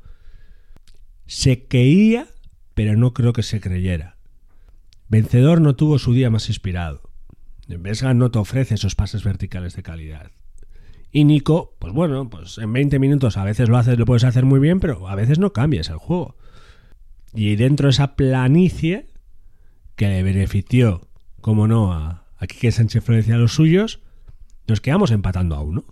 Se 1.26 1.66
creía, 1.66 2.26
pero 2.74 2.96
no 2.96 3.14
creo 3.14 3.32
que 3.32 3.42
se 3.42 3.60
creyera. 3.60 4.16
Vencedor 5.08 5.60
no 5.60 5.76
tuvo 5.76 5.98
su 5.98 6.12
día 6.12 6.28
más 6.28 6.48
inspirado. 6.48 7.08
Vesga 7.66 8.14
no 8.14 8.30
te 8.30 8.38
ofrece 8.38 8.74
esos 8.74 8.94
pases 8.94 9.24
verticales 9.24 9.76
de 9.76 9.82
calidad. 9.82 10.32
Y 11.18 11.24
Nico, 11.24 11.74
pues 11.80 11.92
bueno, 11.92 12.30
pues 12.30 12.58
en 12.58 12.72
20 12.72 13.00
minutos 13.00 13.36
a 13.38 13.42
veces 13.42 13.68
lo 13.68 13.76
haces, 13.76 13.98
lo 13.98 14.04
puedes 14.04 14.22
hacer 14.22 14.44
muy 14.44 14.60
bien, 14.60 14.78
pero 14.78 15.08
a 15.08 15.16
veces 15.16 15.40
no 15.40 15.52
cambias 15.52 15.88
el 15.88 15.96
juego. 15.96 16.36
Y 17.34 17.56
dentro 17.56 17.88
de 17.88 17.90
esa 17.90 18.14
planicie 18.14 19.08
que 19.96 20.06
le 20.06 20.22
benefició, 20.22 21.08
como 21.40 21.66
no, 21.66 21.92
a, 21.92 22.22
a 22.36 22.46
que 22.46 22.70
Sánchez 22.70 23.02
Florencia 23.02 23.34
a 23.34 23.38
los 23.38 23.52
suyos, 23.52 23.98
nos 24.68 24.80
quedamos 24.80 25.10
empatando 25.10 25.56
a 25.56 25.60
uno. 25.60 25.86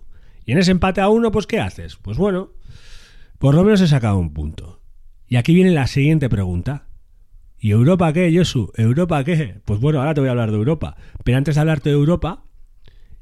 Y 0.45 0.53
en 0.53 0.59
ese 0.59 0.71
empate 0.71 1.01
a 1.01 1.09
uno, 1.09 1.29
pues 1.29 1.45
¿qué 1.45 1.59
haces? 1.59 1.97
Pues 1.97 2.15
bueno, 2.17 2.53
por 3.37 3.53
lo 3.53 3.65
menos 3.65 3.81
he 3.81 3.87
sacado 3.89 4.17
un 4.17 4.33
punto. 4.33 4.79
Y 5.27 5.35
aquí 5.35 5.53
viene 5.53 5.71
la 5.71 5.87
siguiente 5.87 6.29
pregunta. 6.29 6.87
¿Y 7.59 7.71
Europa 7.71 8.13
qué, 8.13 8.33
Josu? 8.33 8.71
¿Europa 8.77 9.25
qué? 9.25 9.59
Pues 9.65 9.81
bueno, 9.81 9.99
ahora 9.99 10.13
te 10.13 10.21
voy 10.21 10.29
a 10.29 10.31
hablar 10.31 10.51
de 10.51 10.57
Europa. 10.57 10.95
Pero 11.25 11.37
antes 11.37 11.55
de 11.55 11.59
hablarte 11.59 11.89
de 11.89 11.95
Europa, 11.95 12.45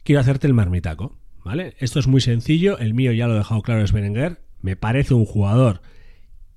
quiero 0.03 0.21
hacerte 0.21 0.45
el 0.45 0.53
marmitaco. 0.53 1.17
¿Vale? 1.45 1.75
Esto 1.77 1.99
es 1.99 2.07
muy 2.07 2.21
sencillo, 2.21 2.79
el 2.79 2.95
mío 2.95 3.13
ya 3.13 3.27
lo 3.27 3.35
he 3.35 3.37
dejado 3.37 3.61
claro, 3.61 3.83
es 3.83 3.91
Berenguer. 3.93 4.41
Me 4.61 4.75
parece 4.75 5.13
un 5.13 5.25
jugador 5.25 5.81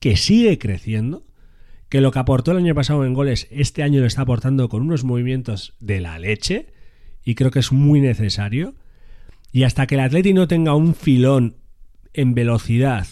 que 0.01 0.16
sigue 0.16 0.59
creciendo, 0.59 1.27
que 1.90 2.01
lo 2.01 2.11
que 2.11 2.18
aportó 2.18 2.53
el 2.53 2.57
año 2.57 2.74
pasado 2.74 3.05
en 3.05 3.12
goles, 3.12 3.48
este 3.51 3.83
año 3.83 4.01
lo 4.01 4.07
está 4.07 4.22
aportando 4.22 4.70
con 4.70 4.81
unos 4.81 5.05
movimientos 5.05 5.74
de 5.79 6.01
la 6.01 6.18
leche, 6.18 6.72
y 7.22 7.35
creo 7.35 7.51
que 7.51 7.59
es 7.59 7.70
muy 7.70 8.01
necesario. 8.01 8.74
Y 9.53 9.64
hasta 9.64 9.87
que 9.87 9.96
el 9.96 10.01
Atleti 10.01 10.33
no 10.33 10.48
tenga 10.48 10.74
un 10.74 10.94
filón 10.94 11.57
en 12.14 12.35
velocidad 12.35 13.07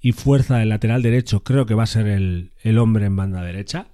y 0.00 0.10
fuerza 0.10 0.58
del 0.58 0.70
lateral 0.70 1.02
derecho, 1.02 1.44
creo 1.44 1.66
que 1.66 1.74
va 1.74 1.84
a 1.84 1.86
ser 1.86 2.08
el, 2.08 2.52
el 2.62 2.78
hombre 2.78 3.06
en 3.06 3.14
banda 3.14 3.42
derecha, 3.42 3.88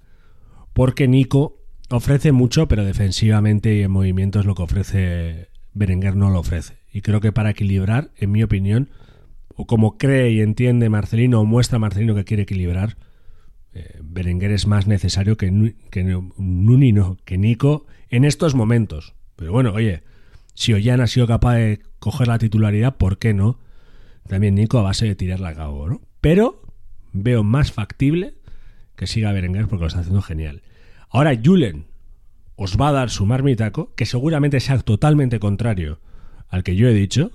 porque 0.73 1.07
Nico 1.07 1.61
ofrece 1.91 2.31
mucho, 2.31 2.67
pero 2.67 2.83
defensivamente 2.83 3.75
y 3.75 3.83
en 3.83 3.91
movimientos 3.91 4.47
lo 4.47 4.55
que 4.55 4.63
ofrece 4.63 5.49
Berenguer 5.73 6.15
no 6.15 6.31
lo 6.31 6.39
ofrece. 6.39 6.76
Y 6.91 7.01
creo 7.01 7.21
que 7.21 7.31
para 7.31 7.51
equilibrar, 7.51 8.11
en 8.17 8.31
mi 8.31 8.43
opinión, 8.43 8.89
o 9.55 9.65
como 9.65 9.97
cree 9.97 10.31
y 10.31 10.41
entiende 10.41 10.89
Marcelino 10.89 11.41
o 11.41 11.45
muestra 11.45 11.79
Marcelino 11.79 12.15
que 12.15 12.25
quiere 12.25 12.43
equilibrar, 12.43 12.97
eh, 13.73 13.99
Berenguer 14.01 14.51
es 14.51 14.67
más 14.67 14.87
necesario 14.87 15.37
que, 15.37 15.75
que 15.91 16.03
Nuni, 16.03 16.93
que 17.25 17.37
Nico 17.37 17.85
en 18.09 18.25
estos 18.25 18.55
momentos. 18.55 19.15
Pero 19.35 19.51
bueno, 19.51 19.73
oye, 19.73 20.03
si 20.53 20.73
Ollán 20.73 21.01
ha 21.01 21.07
sido 21.07 21.27
capaz 21.27 21.55
de 21.55 21.81
coger 21.99 22.27
la 22.27 22.39
titularidad, 22.39 22.97
¿por 22.97 23.17
qué 23.17 23.33
no? 23.33 23.59
También 24.27 24.55
Nico 24.55 24.79
a 24.79 24.83
base 24.83 25.05
de 25.05 25.15
tirarla 25.15 25.49
a 25.49 25.55
cabo, 25.55 25.87
¿no? 25.87 26.01
Pero 26.21 26.61
veo 27.13 27.43
más 27.43 27.71
factible 27.71 28.35
que 28.95 29.07
siga 29.07 29.31
Berenguer 29.31 29.67
porque 29.67 29.83
lo 29.83 29.87
está 29.87 29.99
haciendo 29.99 30.21
genial. 30.21 30.63
Ahora 31.09 31.39
Julen 31.41 31.85
os 32.55 32.77
va 32.79 32.89
a 32.89 32.91
dar 32.93 33.09
su 33.09 33.25
marmitaco, 33.25 33.93
que 33.95 34.05
seguramente 34.05 34.59
sea 34.59 34.79
totalmente 34.79 35.39
contrario 35.39 35.99
al 36.49 36.63
que 36.63 36.75
yo 36.75 36.87
he 36.87 36.93
dicho, 36.93 37.31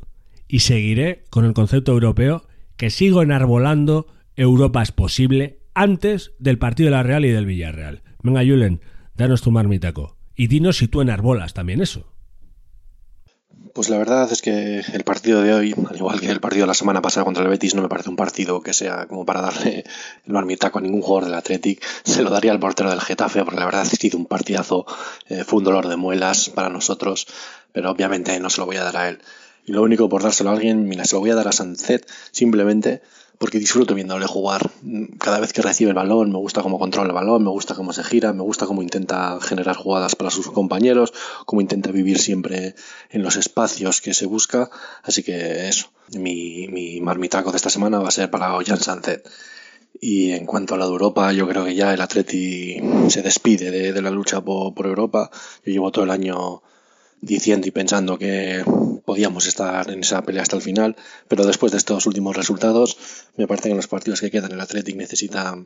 y 0.49 0.61
seguiré 0.61 1.25
con 1.31 1.45
el 1.45 1.55
concepto 1.55 1.93
europeo 1.93 2.45
que 2.77 2.91
sigo 2.91 3.23
enarbolando 3.23 4.07
Europa 4.37 4.83
es 4.83 4.93
posible 4.93 5.61
antes 5.75 6.33
del 6.39 6.59
partido 6.59 6.89
de 6.89 6.97
la 6.97 7.03
Real 7.03 7.25
y 7.25 7.31
del 7.31 7.47
Villarreal. 7.47 8.03
Venga, 8.23 8.41
Julen, 8.41 8.81
danos 9.15 9.43
tu 9.43 9.51
marmitaco. 9.51 10.17
Y 10.35 10.47
dinos 10.47 10.79
si 10.79 10.89
tú 10.89 11.01
enarbolas 11.01 11.55
también 11.55 11.81
eso. 11.81 12.13
Pues 13.75 13.89
la 13.89 13.97
verdad 13.97 14.31
es 14.31 14.43
que 14.43 14.81
el 14.81 15.03
partido 15.03 15.41
de 15.41 15.55
hoy, 15.55 15.75
al 15.89 15.97
igual 15.97 16.21
que 16.21 16.29
el 16.29 16.41
partido 16.41 16.65
de 16.65 16.69
la 16.69 16.75
semana 16.75 17.01
pasada 17.01 17.25
contra 17.25 17.43
el 17.43 17.49
Betis, 17.49 17.75
no 17.75 17.81
me 17.81 17.89
parece 17.89 18.11
un 18.11 18.17
partido 18.17 18.61
que 18.61 18.75
sea 18.75 19.07
como 19.07 19.25
para 19.25 19.41
darle 19.41 19.85
el 20.27 20.33
marmitaco 20.33 20.79
a 20.79 20.83
ningún 20.83 21.01
jugador 21.01 21.25
del 21.25 21.39
Athletic. 21.39 21.83
Se 22.05 22.23
lo 22.23 22.29
daría 22.29 22.53
al 22.53 22.61
portero 22.61 22.91
del 22.91 23.01
Getafe, 23.01 23.43
porque 23.45 23.61
la 23.61 23.65
verdad 23.65 23.83
ha 23.83 23.85
sido 23.87 24.19
un 24.19 24.27
partidazo, 24.27 24.85
eh, 25.29 25.45
fue 25.45 25.61
un 25.61 25.65
dolor 25.65 25.89
de 25.89 25.97
muelas 25.97 26.51
para 26.51 26.69
nosotros, 26.69 27.27
pero 27.73 27.91
obviamente 27.91 28.39
no 28.41 28.51
se 28.51 28.61
lo 28.61 28.67
voy 28.67 28.77
a 28.77 28.85
dar 28.85 28.97
a 28.97 29.09
él. 29.09 29.19
Y 29.65 29.73
lo 29.73 29.83
único 29.83 30.09
por 30.09 30.23
dárselo 30.23 30.51
a 30.51 30.55
alguien, 30.55 30.89
mira, 30.89 31.05
se 31.05 31.15
lo 31.15 31.21
voy 31.21 31.31
a 31.31 31.35
dar 31.35 31.49
a 31.49 31.53
Sanzet 31.53 32.09
simplemente 32.31 33.03
porque 33.39 33.59
disfruto 33.59 33.97
viéndole 33.97 34.27
jugar. 34.27 34.71
Cada 35.19 35.41
vez 35.41 35.53
que 35.53 35.63
recibe 35.63 35.91
el 35.91 35.97
balón, 35.97 36.31
me 36.31 36.39
gusta 36.39 36.63
cómo 36.63 36.79
controla 36.79 37.09
el 37.09 37.15
balón, 37.15 37.43
me 37.43 37.51
gusta 37.51 37.75
cómo 37.75 37.93
se 37.93 38.05
gira, 38.05 38.33
me 38.33 38.43
gusta 38.43 38.67
cómo 38.67 38.83
intenta 38.83 39.39
generar 39.41 39.75
jugadas 39.75 40.15
para 40.15 40.31
sus 40.31 40.49
compañeros, 40.51 41.13
cómo 41.45 41.61
intenta 41.61 41.91
vivir 41.91 42.21
siempre 42.21 42.77
en 43.11 43.23
los 43.25 43.35
espacios 43.35 44.01
que 44.01 44.15
se 44.15 44.27
busca. 44.27 44.71
Así 45.03 45.25
que 45.25 45.69
eso, 45.69 45.91
mi, 46.17 46.69
mi 46.69 47.01
marmitaco 47.01 47.51
de 47.51 47.57
esta 47.57 47.69
semana 47.69 47.99
va 47.99 48.09
a 48.09 48.13
ser 48.13 48.31
para 48.31 48.55
Ollán 48.55 48.79
Sanzet. 48.79 49.29
Y 50.01 50.31
en 50.31 50.47
cuanto 50.47 50.75
a 50.75 50.79
la 50.79 50.87
de 50.87 50.93
Europa, 50.93 51.33
yo 51.33 51.49
creo 51.49 51.65
que 51.65 51.75
ya 51.75 51.93
el 51.93 52.01
Atleti 52.01 52.81
se 53.09 53.23
despide 53.23 53.73
de, 53.73 53.93
de 53.93 54.03
la 54.03 54.11
lucha 54.11 54.41
por, 54.41 54.73
por 54.73 54.87
Europa. 54.87 55.31
Yo 55.65 55.73
llevo 55.73 55.91
todo 55.91 56.05
el 56.05 56.13
año 56.13 56.63
diciendo 57.23 57.69
y 57.69 57.71
pensando 57.71 58.19
que 58.19 58.63
podíamos 59.07 59.47
estar 59.47 59.89
en 59.91 60.01
esa 60.01 60.23
pelea 60.23 60.43
hasta 60.43 60.57
el 60.57 60.63
final, 60.63 60.97
pero 61.29 61.47
después 61.47 61.73
de 61.73 61.79
estos 61.79 62.05
últimos 62.07 62.37
resultados, 62.37 62.99
me 63.37 63.47
parece 63.47 63.69
que 63.69 63.71
en 63.71 63.77
los 63.77 63.89
partidos 63.89 64.21
que 64.21 64.31
quedan 64.31 64.53
el 64.53 64.61
Athletic 64.61 64.97
necesita 64.97 65.57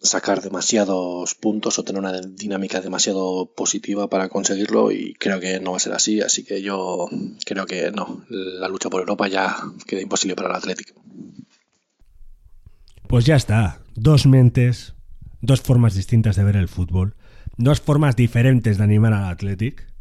sacar 0.00 0.42
demasiados 0.42 1.34
puntos 1.34 1.78
o 1.78 1.84
tener 1.84 2.00
una 2.00 2.20
dinámica 2.20 2.80
demasiado 2.80 3.52
positiva 3.56 4.10
para 4.10 4.28
conseguirlo 4.28 4.90
y 4.90 5.14
creo 5.14 5.40
que 5.40 5.60
no 5.60 5.70
va 5.70 5.78
a 5.78 5.80
ser 5.80 5.94
así, 5.94 6.20
así 6.20 6.44
que 6.44 6.60
yo 6.60 7.08
creo 7.46 7.64
que 7.64 7.90
no, 7.90 8.24
la 8.28 8.68
lucha 8.68 8.90
por 8.90 9.00
Europa 9.00 9.28
ya 9.28 9.56
queda 9.86 10.02
imposible 10.02 10.36
para 10.36 10.50
el 10.50 10.56
Athletic. 10.56 10.94
Pues 13.06 13.24
ya 13.24 13.36
está, 13.36 13.80
dos 13.94 14.26
mentes, 14.26 14.94
dos 15.40 15.60
formas 15.60 15.94
distintas 15.94 16.34
de 16.36 16.44
ver 16.44 16.56
el 16.56 16.68
fútbol, 16.68 17.14
dos 17.56 17.80
formas 17.80 18.16
diferentes 18.16 18.78
de 18.78 18.84
animar 18.84 19.12
al 19.12 19.30
Athletic 19.30 19.93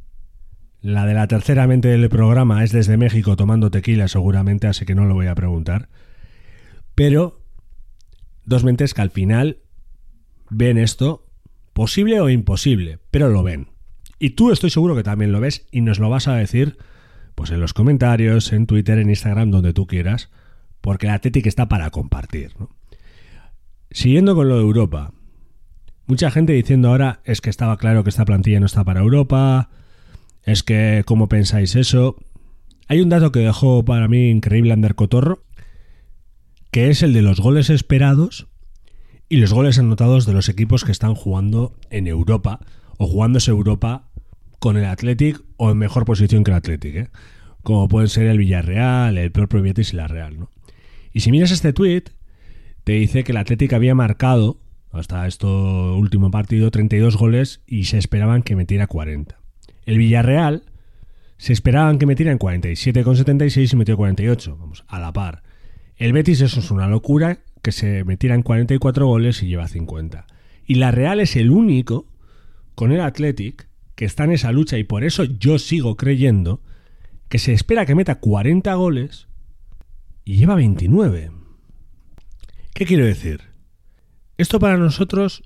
la 0.83 1.05
de 1.05 1.13
la 1.13 1.27
tercera 1.27 1.65
mente 1.65 1.87
del 1.87 2.09
programa 2.09 2.61
es 2.63 2.73
desde 2.73 2.97
México 2.97 3.37
tomando 3.37 3.71
tequila 3.71 4.09
seguramente, 4.09 4.67
así 4.67 4.85
que 4.85 4.95
no 4.95 5.05
lo 5.05 5.13
voy 5.13 5.27
a 5.27 5.33
preguntar. 5.33 5.87
Pero 6.93 7.41
dos 8.43 8.65
mentes 8.65 8.93
que 8.93 9.01
al 9.01 9.09
final 9.09 9.59
ven 10.49 10.77
esto 10.77 11.25
posible 11.71 12.19
o 12.19 12.29
imposible, 12.29 12.99
pero 13.11 13.29
lo 13.29 13.43
ven. 13.43 13.69
Y 14.19 14.31
tú 14.31 14.51
estoy 14.51 14.69
seguro 14.69 14.93
que 14.93 15.03
también 15.03 15.31
lo 15.31 15.39
ves 15.39 15.65
y 15.71 15.79
nos 15.79 15.99
lo 15.99 16.09
vas 16.09 16.27
a 16.27 16.35
decir 16.35 16.77
pues 17.33 17.49
en 17.49 17.61
los 17.61 17.73
comentarios, 17.73 18.51
en 18.51 18.67
Twitter, 18.67 18.99
en 18.99 19.09
Instagram, 19.09 19.51
donde 19.51 19.73
tú 19.73 19.87
quieras, 19.87 20.29
porque 20.81 21.07
la 21.07 21.15
Atlético 21.15 21.47
está 21.47 21.67
para 21.69 21.89
compartir. 21.91 22.51
Siguiendo 23.89 24.35
con 24.35 24.49
lo 24.49 24.57
de 24.57 24.63
Europa, 24.63 25.13
mucha 26.07 26.29
gente 26.29 26.51
diciendo 26.51 26.89
ahora 26.89 27.21
es 27.23 27.39
que 27.39 27.49
estaba 27.49 27.77
claro 27.77 28.03
que 28.03 28.09
esta 28.09 28.25
plantilla 28.25 28.59
no 28.59 28.65
está 28.65 28.83
para 28.83 28.99
Europa, 28.99 29.69
es 30.45 30.63
que, 30.63 31.03
¿cómo 31.05 31.29
pensáis 31.29 31.75
eso? 31.75 32.17
Hay 32.87 33.01
un 33.01 33.09
dato 33.09 33.31
que 33.31 33.39
dejó 33.39 33.85
para 33.85 34.07
mí 34.07 34.29
increíble 34.29 34.73
Ander 34.73 34.95
Cotorro, 34.95 35.43
que 36.71 36.89
es 36.89 37.01
el 37.03 37.13
de 37.13 37.21
los 37.21 37.39
goles 37.39 37.69
esperados 37.69 38.47
y 39.29 39.37
los 39.37 39.53
goles 39.53 39.79
anotados 39.79 40.25
de 40.25 40.33
los 40.33 40.49
equipos 40.49 40.83
que 40.83 40.91
están 40.91 41.15
jugando 41.15 41.75
en 41.89 42.07
Europa 42.07 42.59
o 42.97 43.07
jugándose 43.07 43.51
Europa 43.51 44.09
con 44.59 44.77
el 44.77 44.85
Athletic 44.85 45.41
o 45.57 45.71
en 45.71 45.77
mejor 45.77 46.05
posición 46.05 46.43
que 46.43 46.51
el 46.51 46.57
Athletic, 46.57 46.95
¿eh? 46.95 47.09
como 47.63 47.87
pueden 47.87 48.09
ser 48.09 48.27
el 48.27 48.37
Villarreal, 48.37 49.17
el 49.17 49.31
propio 49.31 49.61
Betis 49.61 49.93
y 49.93 49.95
la 49.95 50.07
Real. 50.07 50.39
¿no? 50.39 50.49
Y 51.13 51.21
si 51.21 51.31
miras 51.31 51.51
este 51.51 51.73
tweet, 51.73 52.03
te 52.83 52.93
dice 52.93 53.23
que 53.23 53.31
el 53.31 53.37
Athletic 53.37 53.71
había 53.73 53.95
marcado 53.95 54.59
hasta 54.91 55.25
este 55.25 55.47
último 55.47 56.29
partido 56.31 56.69
32 56.69 57.17
goles 57.17 57.61
y 57.65 57.85
se 57.85 57.97
esperaban 57.97 58.43
que 58.43 58.55
metiera 58.55 58.87
40. 58.87 59.42
El 59.85 59.97
Villarreal 59.97 60.63
se 61.37 61.53
esperaban 61.53 61.99
que 61.99 62.05
metieran 62.05 62.39
47,76 62.39 63.73
y 63.73 63.75
metió 63.75 63.97
48, 63.97 64.57
vamos, 64.57 64.85
a 64.87 64.99
la 64.99 65.11
par. 65.11 65.43
El 65.97 66.13
Betis 66.13 66.41
eso 66.41 66.59
es 66.59 66.71
una 66.71 66.87
locura, 66.87 67.39
que 67.61 67.71
se 67.71 68.03
metieran 68.03 68.43
44 68.43 69.07
goles 69.07 69.41
y 69.41 69.47
lleva 69.47 69.67
50. 69.67 70.27
Y 70.65 70.75
la 70.75 70.91
Real 70.91 71.19
es 71.19 71.35
el 71.35 71.49
único 71.49 72.07
con 72.75 72.91
el 72.91 73.01
Athletic 73.01 73.67
que 73.95 74.05
está 74.05 74.23
en 74.25 74.31
esa 74.31 74.51
lucha 74.51 74.77
y 74.77 74.83
por 74.83 75.03
eso 75.03 75.23
yo 75.23 75.59
sigo 75.59 75.95
creyendo 75.95 76.61
que 77.29 77.39
se 77.39 77.53
espera 77.53 77.85
que 77.85 77.95
meta 77.95 78.15
40 78.15 78.73
goles 78.75 79.27
y 80.25 80.37
lleva 80.37 80.55
29. 80.55 81.31
¿Qué 82.73 82.85
quiero 82.85 83.05
decir? 83.05 83.41
Esto 84.37 84.59
para 84.59 84.77
nosotros 84.77 85.43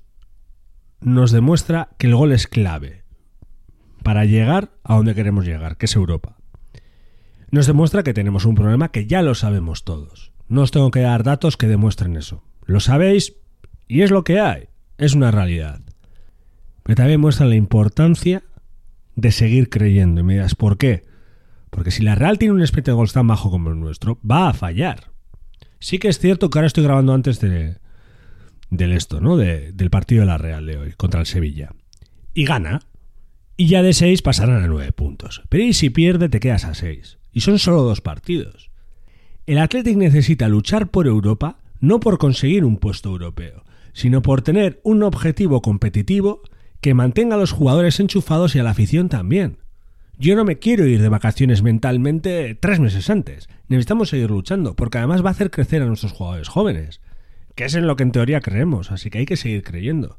nos 1.00 1.30
demuestra 1.30 1.90
que 1.98 2.06
el 2.06 2.16
gol 2.16 2.32
es 2.32 2.46
clave 2.46 3.04
para 4.08 4.24
llegar 4.24 4.70
a 4.84 4.94
donde 4.96 5.14
queremos 5.14 5.44
llegar, 5.44 5.76
que 5.76 5.84
es 5.84 5.94
Europa. 5.94 6.38
Nos 7.50 7.66
demuestra 7.66 8.02
que 8.02 8.14
tenemos 8.14 8.46
un 8.46 8.54
problema 8.54 8.90
que 8.90 9.06
ya 9.06 9.20
lo 9.20 9.34
sabemos 9.34 9.84
todos. 9.84 10.32
No 10.48 10.62
os 10.62 10.70
tengo 10.70 10.90
que 10.90 11.00
dar 11.00 11.24
datos 11.24 11.58
que 11.58 11.68
demuestren 11.68 12.16
eso. 12.16 12.42
Lo 12.64 12.80
sabéis 12.80 13.36
y 13.86 14.00
es 14.00 14.10
lo 14.10 14.24
que 14.24 14.40
hay. 14.40 14.70
Es 14.96 15.12
una 15.12 15.30
realidad. 15.30 15.82
Pero 16.84 16.96
también 16.96 17.20
muestra 17.20 17.44
la 17.44 17.56
importancia 17.56 18.44
de 19.14 19.30
seguir 19.30 19.68
creyendo. 19.68 20.22
Y 20.22 20.24
me 20.24 20.32
dirás, 20.32 20.54
¿por 20.54 20.78
qué? 20.78 21.04
Porque 21.68 21.90
si 21.90 22.02
la 22.02 22.14
Real 22.14 22.38
tiene 22.38 22.54
un 22.54 22.62
especie 22.62 22.92
de 22.92 22.96
gol 22.96 23.12
tan 23.12 23.26
bajo 23.26 23.50
como 23.50 23.68
el 23.68 23.78
nuestro, 23.78 24.18
va 24.24 24.48
a 24.48 24.54
fallar. 24.54 25.10
Sí 25.80 25.98
que 25.98 26.08
es 26.08 26.18
cierto 26.18 26.48
que 26.48 26.58
ahora 26.58 26.68
estoy 26.68 26.84
grabando 26.84 27.12
antes 27.12 27.40
de, 27.40 27.76
del 28.70 28.92
esto, 28.92 29.20
¿no? 29.20 29.36
del 29.36 29.90
partido 29.90 30.22
de 30.22 30.28
la 30.28 30.38
Real 30.38 30.64
de 30.64 30.78
hoy 30.78 30.92
contra 30.92 31.20
el 31.20 31.26
Sevilla. 31.26 31.72
Y 32.32 32.46
gana 32.46 32.80
y 33.60 33.66
ya 33.66 33.82
de 33.82 33.92
6 33.92 34.22
pasarán 34.22 34.62
a 34.62 34.68
9 34.68 34.92
puntos. 34.92 35.42
Pero 35.48 35.64
y 35.64 35.74
si 35.74 35.90
pierde 35.90 36.28
te 36.28 36.38
quedas 36.38 36.64
a 36.64 36.74
6. 36.74 37.18
Y 37.32 37.40
son 37.40 37.58
solo 37.58 37.82
dos 37.82 38.00
partidos. 38.00 38.70
El 39.46 39.58
Athletic 39.58 39.96
necesita 39.96 40.48
luchar 40.48 40.90
por 40.90 41.08
Europa 41.08 41.58
no 41.80 41.98
por 41.98 42.18
conseguir 42.18 42.64
un 42.64 42.76
puesto 42.76 43.10
europeo, 43.10 43.64
sino 43.92 44.22
por 44.22 44.42
tener 44.42 44.80
un 44.84 45.02
objetivo 45.02 45.60
competitivo 45.60 46.42
que 46.80 46.94
mantenga 46.94 47.34
a 47.34 47.38
los 47.38 47.50
jugadores 47.50 47.98
enchufados 47.98 48.54
y 48.54 48.60
a 48.60 48.62
la 48.62 48.70
afición 48.70 49.08
también. 49.08 49.58
Yo 50.16 50.36
no 50.36 50.44
me 50.44 50.60
quiero 50.60 50.86
ir 50.86 51.02
de 51.02 51.08
vacaciones 51.08 51.62
mentalmente 51.62 52.54
tres 52.54 52.78
meses 52.78 53.10
antes. 53.10 53.48
Necesitamos 53.66 54.08
seguir 54.08 54.30
luchando, 54.30 54.76
porque 54.76 54.98
además 54.98 55.24
va 55.24 55.30
a 55.30 55.32
hacer 55.32 55.50
crecer 55.50 55.82
a 55.82 55.86
nuestros 55.86 56.12
jugadores 56.12 56.48
jóvenes, 56.48 57.00
que 57.56 57.64
es 57.64 57.74
en 57.74 57.88
lo 57.88 57.96
que 57.96 58.04
en 58.04 58.12
teoría 58.12 58.40
creemos, 58.40 58.92
así 58.92 59.10
que 59.10 59.18
hay 59.18 59.26
que 59.26 59.36
seguir 59.36 59.64
creyendo. 59.64 60.18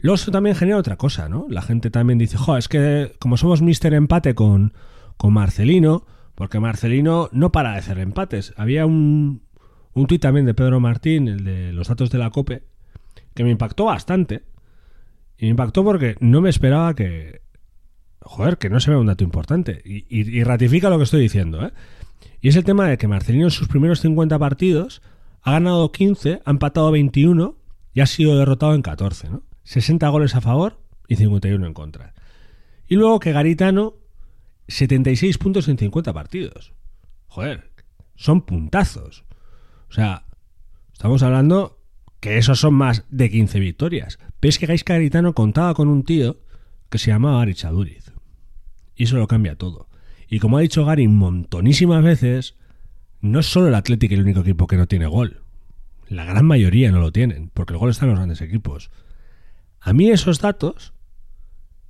Luego 0.00 0.18
también 0.30 0.54
genera 0.54 0.78
otra 0.78 0.96
cosa, 0.96 1.28
¿no? 1.28 1.46
La 1.48 1.62
gente 1.62 1.90
también 1.90 2.18
dice, 2.18 2.36
jo, 2.36 2.56
es 2.56 2.68
que 2.68 3.14
como 3.18 3.36
somos 3.36 3.62
mister 3.62 3.94
empate 3.94 4.34
con, 4.34 4.72
con 5.16 5.32
Marcelino, 5.32 6.06
porque 6.34 6.60
Marcelino 6.60 7.28
no 7.32 7.50
para 7.50 7.72
de 7.72 7.78
hacer 7.78 7.98
empates. 7.98 8.54
Había 8.56 8.86
un, 8.86 9.42
un 9.92 10.06
tuit 10.06 10.22
también 10.22 10.46
de 10.46 10.54
Pedro 10.54 10.78
Martín, 10.78 11.26
el 11.26 11.44
de 11.44 11.72
los 11.72 11.88
datos 11.88 12.10
de 12.10 12.18
la 12.18 12.30
COPE, 12.30 12.62
que 13.34 13.44
me 13.44 13.50
impactó 13.50 13.86
bastante. 13.86 14.44
Y 15.36 15.46
me 15.46 15.50
impactó 15.50 15.84
porque 15.84 16.16
no 16.20 16.40
me 16.40 16.50
esperaba 16.50 16.94
que... 16.94 17.42
Joder, 18.20 18.58
que 18.58 18.68
no 18.68 18.78
se 18.78 18.90
vea 18.90 19.00
un 19.00 19.06
dato 19.06 19.24
importante. 19.24 19.80
Y, 19.84 20.04
y 20.08 20.44
ratifica 20.44 20.90
lo 20.90 20.98
que 20.98 21.04
estoy 21.04 21.22
diciendo, 21.22 21.64
¿eh? 21.64 21.72
Y 22.40 22.48
es 22.48 22.56
el 22.56 22.64
tema 22.64 22.86
de 22.88 22.98
que 22.98 23.08
Marcelino 23.08 23.44
en 23.44 23.50
sus 23.50 23.68
primeros 23.68 24.00
50 24.00 24.38
partidos 24.38 25.02
ha 25.42 25.52
ganado 25.52 25.90
15, 25.90 26.40
ha 26.44 26.50
empatado 26.50 26.90
21 26.90 27.56
y 27.94 28.00
ha 28.00 28.06
sido 28.06 28.38
derrotado 28.38 28.74
en 28.74 28.82
14, 28.82 29.30
¿no? 29.30 29.42
60 29.68 30.08
goles 30.08 30.34
a 30.34 30.40
favor 30.40 30.80
y 31.08 31.16
51 31.16 31.66
en 31.66 31.74
contra. 31.74 32.14
Y 32.86 32.94
luego 32.94 33.20
que 33.20 33.32
Garitano, 33.32 33.96
76 34.66 35.36
puntos 35.36 35.68
en 35.68 35.76
50 35.76 36.14
partidos. 36.14 36.72
Joder, 37.26 37.70
son 38.16 38.40
puntazos. 38.40 39.26
O 39.90 39.92
sea, 39.92 40.24
estamos 40.90 41.22
hablando 41.22 41.82
que 42.18 42.38
esos 42.38 42.58
son 42.58 42.72
más 42.72 43.04
de 43.10 43.28
15 43.28 43.60
victorias. 43.60 44.18
Pero 44.40 44.48
es 44.48 44.58
que 44.58 44.64
Gaisca 44.64 44.94
Garitano 44.94 45.34
contaba 45.34 45.74
con 45.74 45.88
un 45.88 46.02
tío 46.02 46.40
que 46.88 46.96
se 46.96 47.10
llamaba 47.10 47.42
Ari 47.42 47.52
Chaduriz. 47.52 48.10
Y 48.96 49.04
eso 49.04 49.18
lo 49.18 49.26
cambia 49.26 49.56
todo. 49.56 49.90
Y 50.30 50.38
como 50.38 50.56
ha 50.56 50.62
dicho 50.62 50.86
Gary 50.86 51.08
montonísimas 51.08 52.02
veces, 52.02 52.56
no 53.20 53.40
es 53.40 53.46
solo 53.46 53.68
el 53.68 53.74
Atlético 53.74 54.14
el 54.14 54.22
único 54.22 54.40
equipo 54.40 54.66
que 54.66 54.78
no 54.78 54.86
tiene 54.86 55.08
gol. 55.08 55.42
La 56.08 56.24
gran 56.24 56.46
mayoría 56.46 56.90
no 56.90 57.00
lo 57.00 57.12
tienen, 57.12 57.50
porque 57.52 57.74
el 57.74 57.78
gol 57.78 57.90
está 57.90 58.06
en 58.06 58.12
los 58.12 58.18
grandes 58.18 58.40
equipos. 58.40 58.90
A 59.80 59.92
mí 59.92 60.10
esos 60.10 60.40
datos 60.40 60.92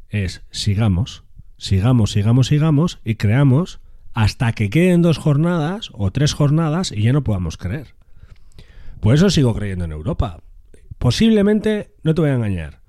es 0.09 0.42
sigamos, 0.51 1.24
sigamos, 1.57 2.12
sigamos, 2.12 2.46
sigamos 2.46 3.01
y 3.05 3.16
creamos 3.16 3.81
hasta 4.14 4.53
que 4.53 4.70
queden 4.70 5.03
dos 5.03 5.18
jornadas 5.18 5.90
o 5.92 6.11
tres 6.11 6.33
jornadas 6.33 6.92
y 6.92 7.03
ya 7.03 7.12
no 7.12 7.24
podamos 7.24 7.57
creer. 7.57 7.94
Por 9.01 9.14
eso 9.14 9.31
sigo 9.31 9.55
creyendo 9.55 9.85
en 9.85 9.92
Europa. 9.92 10.42
Posiblemente, 10.98 11.94
no 12.03 12.14
te 12.14 12.22
voy 12.22 12.31
a 12.31 12.35
engañar, 12.35 12.81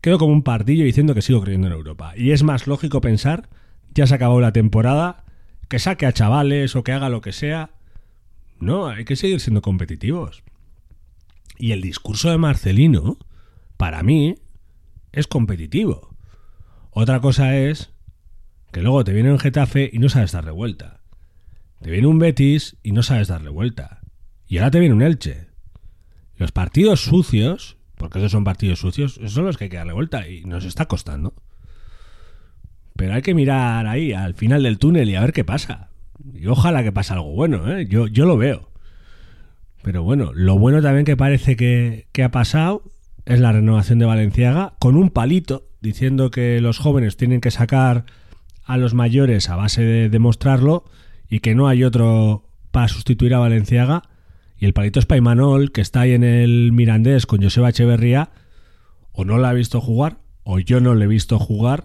quedo 0.00 0.18
como 0.18 0.32
un 0.32 0.42
pardillo 0.42 0.84
diciendo 0.84 1.14
que 1.14 1.22
sigo 1.22 1.40
creyendo 1.42 1.66
en 1.66 1.72
Europa. 1.72 2.12
Y 2.16 2.30
es 2.30 2.42
más 2.42 2.66
lógico 2.66 3.00
pensar, 3.00 3.48
ya 3.94 4.06
se 4.06 4.14
acabó 4.14 4.40
la 4.40 4.52
temporada, 4.52 5.24
que 5.68 5.78
saque 5.78 6.06
a 6.06 6.12
chavales 6.12 6.76
o 6.76 6.84
que 6.84 6.92
haga 6.92 7.08
lo 7.08 7.20
que 7.20 7.32
sea. 7.32 7.70
No, 8.60 8.88
hay 8.88 9.04
que 9.04 9.16
seguir 9.16 9.40
siendo 9.40 9.62
competitivos. 9.62 10.42
Y 11.58 11.72
el 11.72 11.80
discurso 11.80 12.30
de 12.30 12.38
Marcelino, 12.38 13.18
para 13.78 14.02
mí, 14.02 14.34
es 15.12 15.26
competitivo. 15.26 16.14
Otra 16.90 17.20
cosa 17.20 17.56
es 17.56 17.94
que 18.72 18.82
luego 18.82 19.04
te 19.04 19.14
viene 19.14 19.32
un 19.32 19.38
Getafe 19.38 19.88
y 19.90 20.00
no 20.00 20.10
sabes 20.10 20.32
darle 20.32 20.50
vuelta. 20.50 21.00
Te 21.80 21.90
viene 21.90 22.08
un 22.08 22.18
Betis 22.18 22.76
y 22.82 22.92
no 22.92 23.02
sabes 23.02 23.28
darle 23.28 23.50
vuelta. 23.50 24.00
Y 24.48 24.58
ahora 24.58 24.72
te 24.72 24.80
viene 24.80 24.94
un 24.94 25.02
Elche. 25.02 25.46
Los 26.36 26.50
partidos 26.50 27.02
sucios, 27.02 27.78
porque 27.94 28.18
esos 28.18 28.32
son 28.32 28.44
partidos 28.44 28.80
sucios, 28.80 29.20
son 29.26 29.44
los 29.44 29.56
que 29.56 29.64
hay 29.64 29.70
que 29.70 29.76
darle 29.76 29.92
vuelta 29.92 30.28
y 30.28 30.44
nos 30.44 30.64
está 30.64 30.86
costando. 30.86 31.34
Pero 32.96 33.14
hay 33.14 33.22
que 33.22 33.34
mirar 33.34 33.86
ahí, 33.86 34.12
al 34.12 34.34
final 34.34 34.64
del 34.64 34.78
túnel 34.78 35.08
y 35.08 35.14
a 35.14 35.20
ver 35.20 35.32
qué 35.32 35.44
pasa. 35.44 35.90
Y 36.34 36.48
ojalá 36.48 36.82
que 36.82 36.90
pase 36.90 37.12
algo 37.12 37.30
bueno, 37.32 37.72
¿eh? 37.72 37.86
yo, 37.88 38.08
yo 38.08 38.26
lo 38.26 38.36
veo. 38.36 38.72
Pero 39.82 40.02
bueno, 40.02 40.32
lo 40.34 40.58
bueno 40.58 40.82
también 40.82 41.04
que 41.04 41.16
parece 41.16 41.54
que, 41.54 42.08
que 42.10 42.24
ha 42.24 42.32
pasado 42.32 42.82
es 43.28 43.40
la 43.40 43.52
renovación 43.52 43.98
de 43.98 44.06
Valenciaga 44.06 44.72
con 44.78 44.96
un 44.96 45.10
palito 45.10 45.68
diciendo 45.82 46.30
que 46.30 46.62
los 46.62 46.78
jóvenes 46.78 47.18
tienen 47.18 47.42
que 47.42 47.50
sacar 47.50 48.06
a 48.64 48.78
los 48.78 48.94
mayores 48.94 49.50
a 49.50 49.56
base 49.56 49.82
de 49.82 50.08
demostrarlo 50.08 50.84
y 51.28 51.40
que 51.40 51.54
no 51.54 51.68
hay 51.68 51.84
otro 51.84 52.46
para 52.70 52.88
sustituir 52.88 53.34
a 53.34 53.38
Valenciaga. 53.38 54.04
Y 54.56 54.64
el 54.64 54.72
palito 54.72 54.98
es 54.98 55.04
Paimanol, 55.04 55.72
que 55.72 55.82
está 55.82 56.00
ahí 56.00 56.12
en 56.12 56.24
el 56.24 56.72
Mirandés 56.72 57.26
con 57.26 57.42
Joseba 57.42 57.68
Echeverría, 57.68 58.30
o 59.12 59.26
no 59.26 59.36
la 59.36 59.50
ha 59.50 59.52
visto 59.52 59.82
jugar, 59.82 60.18
o 60.42 60.58
yo 60.58 60.80
no 60.80 60.94
le 60.94 61.04
he 61.04 61.08
visto 61.08 61.38
jugar 61.38 61.84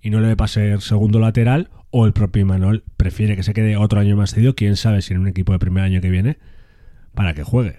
y 0.00 0.08
no 0.08 0.20
le 0.20 0.28
ve 0.28 0.36
para 0.36 0.48
ser 0.48 0.80
segundo 0.80 1.20
lateral, 1.20 1.68
o 1.90 2.06
el 2.06 2.14
propio 2.14 2.42
Imanol 2.42 2.82
prefiere 2.96 3.36
que 3.36 3.42
se 3.42 3.52
quede 3.52 3.76
otro 3.76 4.00
año 4.00 4.16
más 4.16 4.34
cedido, 4.34 4.54
quién 4.54 4.76
sabe 4.76 5.02
si 5.02 5.12
en 5.12 5.20
un 5.20 5.28
equipo 5.28 5.52
de 5.52 5.58
primer 5.58 5.84
año 5.84 6.00
que 6.00 6.08
viene, 6.08 6.38
para 7.14 7.34
que 7.34 7.44
juegue. 7.44 7.76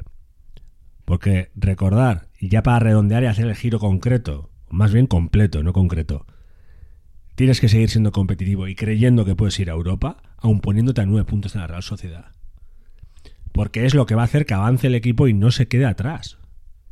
Porque 1.05 1.51
recordar, 1.55 2.29
y 2.39 2.49
ya 2.49 2.63
para 2.63 2.79
redondear 2.79 3.23
y 3.23 3.27
hacer 3.27 3.47
el 3.47 3.55
giro 3.55 3.79
concreto, 3.79 4.49
más 4.69 4.93
bien 4.93 5.07
completo, 5.07 5.61
no 5.63 5.73
concreto, 5.73 6.25
tienes 7.35 7.59
que 7.59 7.69
seguir 7.69 7.89
siendo 7.89 8.11
competitivo 8.11 8.67
y 8.67 8.75
creyendo 8.75 9.25
que 9.25 9.35
puedes 9.35 9.59
ir 9.59 9.69
a 9.69 9.73
Europa, 9.73 10.17
aun 10.37 10.61
poniéndote 10.61 11.01
a 11.01 11.05
nueve 11.05 11.25
puntos 11.25 11.55
en 11.55 11.61
la 11.61 11.67
Real 11.67 11.83
Sociedad. 11.83 12.31
Porque 13.51 13.85
es 13.85 13.93
lo 13.93 14.05
que 14.05 14.15
va 14.15 14.23
a 14.23 14.25
hacer 14.25 14.45
que 14.45 14.53
avance 14.53 14.87
el 14.87 14.95
equipo 14.95 15.27
y 15.27 15.33
no 15.33 15.51
se 15.51 15.67
quede 15.67 15.85
atrás. 15.85 16.37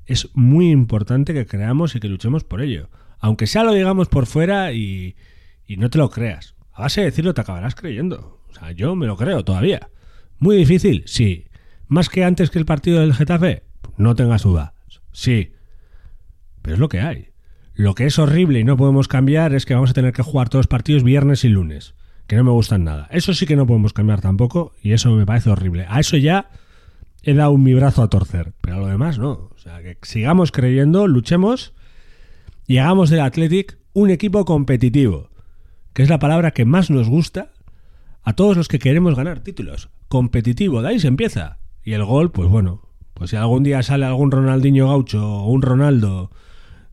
Es 0.05 0.29
muy 0.35 0.69
importante 0.69 1.33
que 1.33 1.45
creamos 1.45 1.95
y 1.95 1.99
que 1.99 2.07
luchemos 2.07 2.43
por 2.43 2.61
ello. 2.61 2.89
Aunque 3.19 3.47
sea 3.47 3.63
lo 3.63 3.73
digamos 3.73 4.09
por 4.09 4.25
fuera 4.25 4.73
y, 4.73 5.15
y 5.65 5.77
no 5.77 5.89
te 5.89 5.97
lo 5.97 6.09
creas. 6.09 6.55
A 6.73 6.81
base 6.81 7.01
de 7.01 7.05
decirlo 7.05 7.33
te 7.33 7.41
acabarás 7.41 7.75
creyendo. 7.75 8.41
O 8.49 8.53
sea, 8.53 8.71
yo 8.71 8.95
me 8.95 9.07
lo 9.07 9.15
creo 9.15 9.43
todavía. 9.43 9.89
Muy 10.39 10.55
difícil, 10.57 11.03
sí. 11.05 11.45
Más 11.87 12.09
que 12.09 12.23
antes 12.23 12.49
que 12.49 12.59
el 12.59 12.65
partido 12.65 12.99
del 12.99 13.13
Getafe, 13.13 13.63
no 13.97 14.15
tengas 14.15 14.43
duda. 14.43 14.73
Sí. 15.11 15.53
Pero 16.61 16.75
es 16.75 16.79
lo 16.79 16.89
que 16.89 17.01
hay. 17.01 17.29
Lo 17.73 17.95
que 17.95 18.05
es 18.05 18.19
horrible 18.19 18.59
y 18.59 18.63
no 18.63 18.77
podemos 18.77 19.07
cambiar 19.07 19.53
es 19.53 19.65
que 19.65 19.73
vamos 19.73 19.91
a 19.91 19.93
tener 19.93 20.13
que 20.13 20.23
jugar 20.23 20.49
todos 20.49 20.61
los 20.61 20.67
partidos 20.67 21.03
viernes 21.03 21.43
y 21.43 21.49
lunes, 21.49 21.95
que 22.27 22.35
no 22.35 22.43
me 22.43 22.51
gustan 22.51 22.83
nada. 22.83 23.07
Eso 23.11 23.33
sí 23.33 23.45
que 23.45 23.55
no 23.55 23.65
podemos 23.65 23.93
cambiar 23.93 24.21
tampoco 24.21 24.73
y 24.81 24.91
eso 24.91 25.11
me 25.11 25.25
parece 25.25 25.49
horrible. 25.49 25.85
A 25.89 25.99
eso 25.99 26.17
ya 26.17 26.49
he 27.23 27.33
dado 27.33 27.57
mi 27.57 27.73
brazo 27.73 28.03
a 28.03 28.09
torcer, 28.09 28.53
pero 28.61 28.77
a 28.77 28.79
lo 28.79 28.87
demás 28.87 29.17
no. 29.17 29.31
O 29.31 29.57
sea, 29.57 29.81
que 29.81 29.97
sigamos 30.01 30.51
creyendo, 30.51 31.07
luchemos 31.07 31.73
y 32.67 32.77
hagamos 32.77 33.09
del 33.09 33.21
Athletic 33.21 33.77
un 33.93 34.09
equipo 34.09 34.45
competitivo, 34.45 35.29
que 35.93 36.03
es 36.03 36.09
la 36.09 36.19
palabra 36.19 36.51
que 36.51 36.65
más 36.65 36.89
nos 36.89 37.09
gusta 37.09 37.51
a 38.23 38.33
todos 38.33 38.55
los 38.57 38.67
que 38.67 38.79
queremos 38.79 39.15
ganar 39.15 39.39
títulos. 39.39 39.89
Competitivo, 40.07 40.81
de 40.81 40.89
ahí 40.89 40.99
se 40.99 41.07
empieza. 41.07 41.57
Y 41.83 41.93
el 41.93 42.05
gol, 42.05 42.31
pues 42.31 42.49
bueno, 42.49 42.90
pues 43.13 43.29
si 43.29 43.35
algún 43.35 43.63
día 43.63 43.83
sale 43.83 44.05
algún 44.05 44.31
Ronaldinho 44.31 44.87
Gaucho 44.87 45.25
o 45.25 45.49
un 45.49 45.61
Ronaldo 45.61 46.31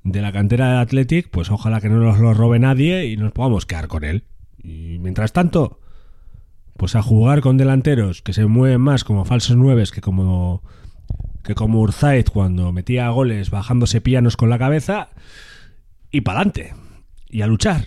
de 0.04 0.22
la 0.22 0.32
cantera 0.32 0.72
de 0.72 0.78
Athletic, 0.78 1.30
pues 1.30 1.50
ojalá 1.50 1.80
que 1.80 1.88
no 1.88 1.98
nos 2.00 2.18
lo 2.18 2.34
robe 2.34 2.58
nadie 2.58 3.06
y 3.06 3.16
nos 3.16 3.32
podamos 3.32 3.66
quedar 3.66 3.88
con 3.88 4.04
él. 4.04 4.24
Y 4.62 4.98
mientras 5.00 5.32
tanto, 5.32 5.80
pues 6.76 6.94
a 6.96 7.02
jugar 7.02 7.40
con 7.40 7.56
delanteros 7.56 8.22
que 8.22 8.32
se 8.32 8.46
mueven 8.46 8.80
más 8.80 9.04
como 9.04 9.24
falsos 9.24 9.56
nueves 9.56 9.90
que 9.90 10.00
como 10.00 10.62
que 11.42 11.54
como 11.54 11.80
Urzaiz 11.80 12.30
cuando 12.30 12.72
metía 12.72 13.08
goles 13.08 13.50
bajándose 13.50 14.00
pianos 14.00 14.36
con 14.36 14.50
la 14.50 14.58
cabeza 14.58 15.08
y 16.10 16.20
para 16.20 16.40
adelante 16.40 16.74
y 17.28 17.42
a 17.42 17.46
luchar. 17.46 17.86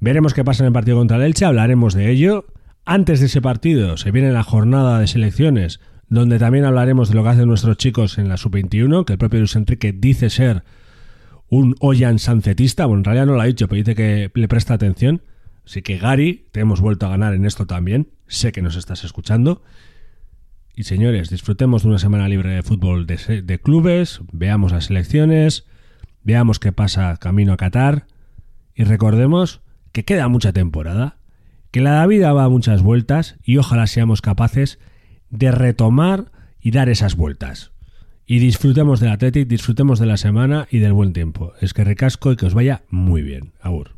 Veremos 0.00 0.34
qué 0.34 0.44
pasa 0.44 0.62
en 0.62 0.68
el 0.68 0.72
partido 0.72 0.98
contra 0.98 1.16
el 1.16 1.22
Elche, 1.24 1.44
hablaremos 1.44 1.94
de 1.94 2.10
ello. 2.10 2.46
Antes 2.84 3.20
de 3.20 3.26
ese 3.26 3.40
partido 3.40 3.96
se 3.96 4.10
viene 4.10 4.32
la 4.32 4.42
jornada 4.42 4.98
de 4.98 5.06
selecciones 5.06 5.80
donde 6.12 6.38
también 6.38 6.66
hablaremos 6.66 7.08
de 7.08 7.14
lo 7.14 7.22
que 7.22 7.30
hacen 7.30 7.48
nuestros 7.48 7.78
chicos 7.78 8.18
en 8.18 8.28
la 8.28 8.36
sub-21, 8.36 9.06
que 9.06 9.14
el 9.14 9.18
propio 9.18 9.40
Luis 9.40 9.56
Enrique 9.56 9.94
dice 9.94 10.28
ser 10.28 10.62
un 11.48 11.74
Oyan 11.80 12.18
sancetista, 12.18 12.84
bueno, 12.84 13.00
en 13.00 13.04
realidad 13.04 13.26
no 13.26 13.32
lo 13.32 13.40
ha 13.40 13.46
dicho, 13.46 13.66
pero 13.66 13.78
dice 13.78 13.94
que 13.94 14.30
le 14.34 14.46
presta 14.46 14.74
atención. 14.74 15.22
Así 15.64 15.80
que 15.80 15.96
Gary, 15.96 16.48
te 16.52 16.60
hemos 16.60 16.82
vuelto 16.82 17.06
a 17.06 17.08
ganar 17.08 17.32
en 17.32 17.46
esto 17.46 17.66
también, 17.66 18.10
sé 18.26 18.52
que 18.52 18.60
nos 18.60 18.76
estás 18.76 19.04
escuchando. 19.04 19.62
Y 20.76 20.84
señores, 20.84 21.30
disfrutemos 21.30 21.82
de 21.82 21.88
una 21.88 21.98
semana 21.98 22.28
libre 22.28 22.50
de 22.50 22.62
fútbol 22.62 23.06
de, 23.06 23.60
clubes, 23.62 24.20
veamos 24.32 24.72
las 24.72 24.90
elecciones, 24.90 25.64
veamos 26.24 26.58
qué 26.58 26.72
pasa 26.72 27.16
camino 27.16 27.54
a 27.54 27.56
Qatar 27.56 28.06
y 28.74 28.84
recordemos 28.84 29.62
que 29.92 30.04
queda 30.04 30.28
mucha 30.28 30.52
temporada, 30.52 31.16
que 31.70 31.80
la 31.80 32.06
vida 32.06 32.34
va 32.34 32.44
a 32.44 32.50
muchas 32.50 32.82
vueltas 32.82 33.36
y 33.42 33.56
ojalá 33.56 33.86
seamos 33.86 34.20
capaces 34.20 34.78
retomar 35.32 36.32
y 36.60 36.70
dar 36.70 36.88
esas 36.88 37.16
vueltas 37.16 37.72
y 38.26 38.38
disfrutemos 38.38 39.00
del 39.00 39.10
Athletic, 39.10 39.48
disfrutemos 39.48 39.98
de 39.98 40.06
la 40.06 40.16
semana 40.16 40.66
y 40.70 40.78
del 40.78 40.92
buen 40.92 41.12
tiempo. 41.12 41.52
Es 41.60 41.74
que 41.74 41.84
recasco 41.84 42.32
y 42.32 42.36
que 42.36 42.46
os 42.46 42.54
vaya 42.54 42.82
muy 42.88 43.20
bien. 43.20 43.52
Agur. 43.60 43.90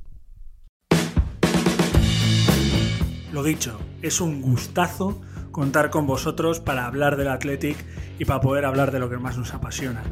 Lo 3.32 3.42
dicho, 3.42 3.78
es 4.02 4.20
un 4.20 4.42
gustazo 4.42 5.20
contar 5.50 5.90
con 5.90 6.06
vosotros 6.06 6.60
para 6.60 6.86
hablar 6.86 7.16
del 7.16 7.28
Athletic 7.28 7.76
y 8.18 8.24
para 8.24 8.40
poder 8.40 8.64
hablar 8.64 8.90
de 8.90 8.98
lo 8.98 9.08
que 9.10 9.18
más 9.18 9.38
nos 9.38 9.54
apasiona. 9.54 10.02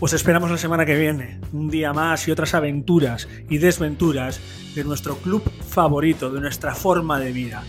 Os 0.00 0.12
esperamos 0.12 0.50
la 0.50 0.58
semana 0.58 0.84
que 0.84 0.98
viene, 0.98 1.40
un 1.52 1.70
día 1.70 1.92
más 1.92 2.26
y 2.26 2.30
otras 2.30 2.54
aventuras 2.54 3.28
y 3.48 3.58
desventuras 3.58 4.40
de 4.74 4.84
nuestro 4.84 5.16
club 5.18 5.42
favorito, 5.66 6.30
de 6.32 6.40
nuestra 6.40 6.74
forma 6.74 7.18
de 7.20 7.32
vida. 7.32 7.62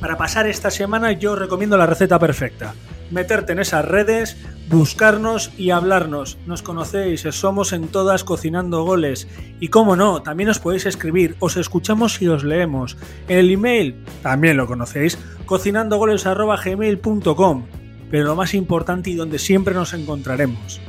Para 0.00 0.16
pasar 0.16 0.46
esta 0.46 0.70
semana 0.70 1.12
yo 1.12 1.34
recomiendo 1.34 1.76
la 1.76 1.86
receta 1.86 2.18
perfecta. 2.18 2.74
meterte 3.10 3.52
en 3.52 3.58
esas 3.58 3.86
redes, 3.86 4.36
buscarnos 4.68 5.50
y 5.56 5.70
hablarnos. 5.70 6.36
Nos 6.46 6.62
conocéis, 6.62 7.22
somos 7.30 7.72
en 7.72 7.88
todas 7.88 8.22
cocinando 8.22 8.84
goles. 8.84 9.26
Y 9.60 9.68
como 9.68 9.96
no, 9.96 10.20
también 10.22 10.50
os 10.50 10.58
podéis 10.58 10.84
escribir, 10.84 11.34
os 11.38 11.56
escuchamos 11.56 12.20
y 12.20 12.28
os 12.28 12.44
leemos. 12.44 12.98
El 13.26 13.50
email, 13.50 13.96
también 14.22 14.58
lo 14.58 14.66
conocéis, 14.66 15.18
cocinandogoles.gmail.com. 15.46 17.64
Pero 18.10 18.24
lo 18.24 18.36
más 18.36 18.52
importante 18.54 19.10
y 19.10 19.14
donde 19.14 19.38
siempre 19.38 19.74
nos 19.74 19.94
encontraremos 19.94 20.80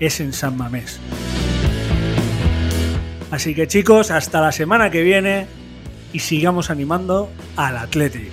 es 0.00 0.20
en 0.20 0.32
San 0.32 0.56
Mamés. 0.56 0.98
Así 3.30 3.54
que 3.54 3.66
chicos, 3.66 4.10
hasta 4.10 4.40
la 4.40 4.52
semana 4.52 4.90
que 4.90 5.02
viene 5.02 5.46
y 6.12 6.20
sigamos 6.20 6.70
animando 6.70 7.28
al 7.56 7.76
Athletic. 7.76 8.30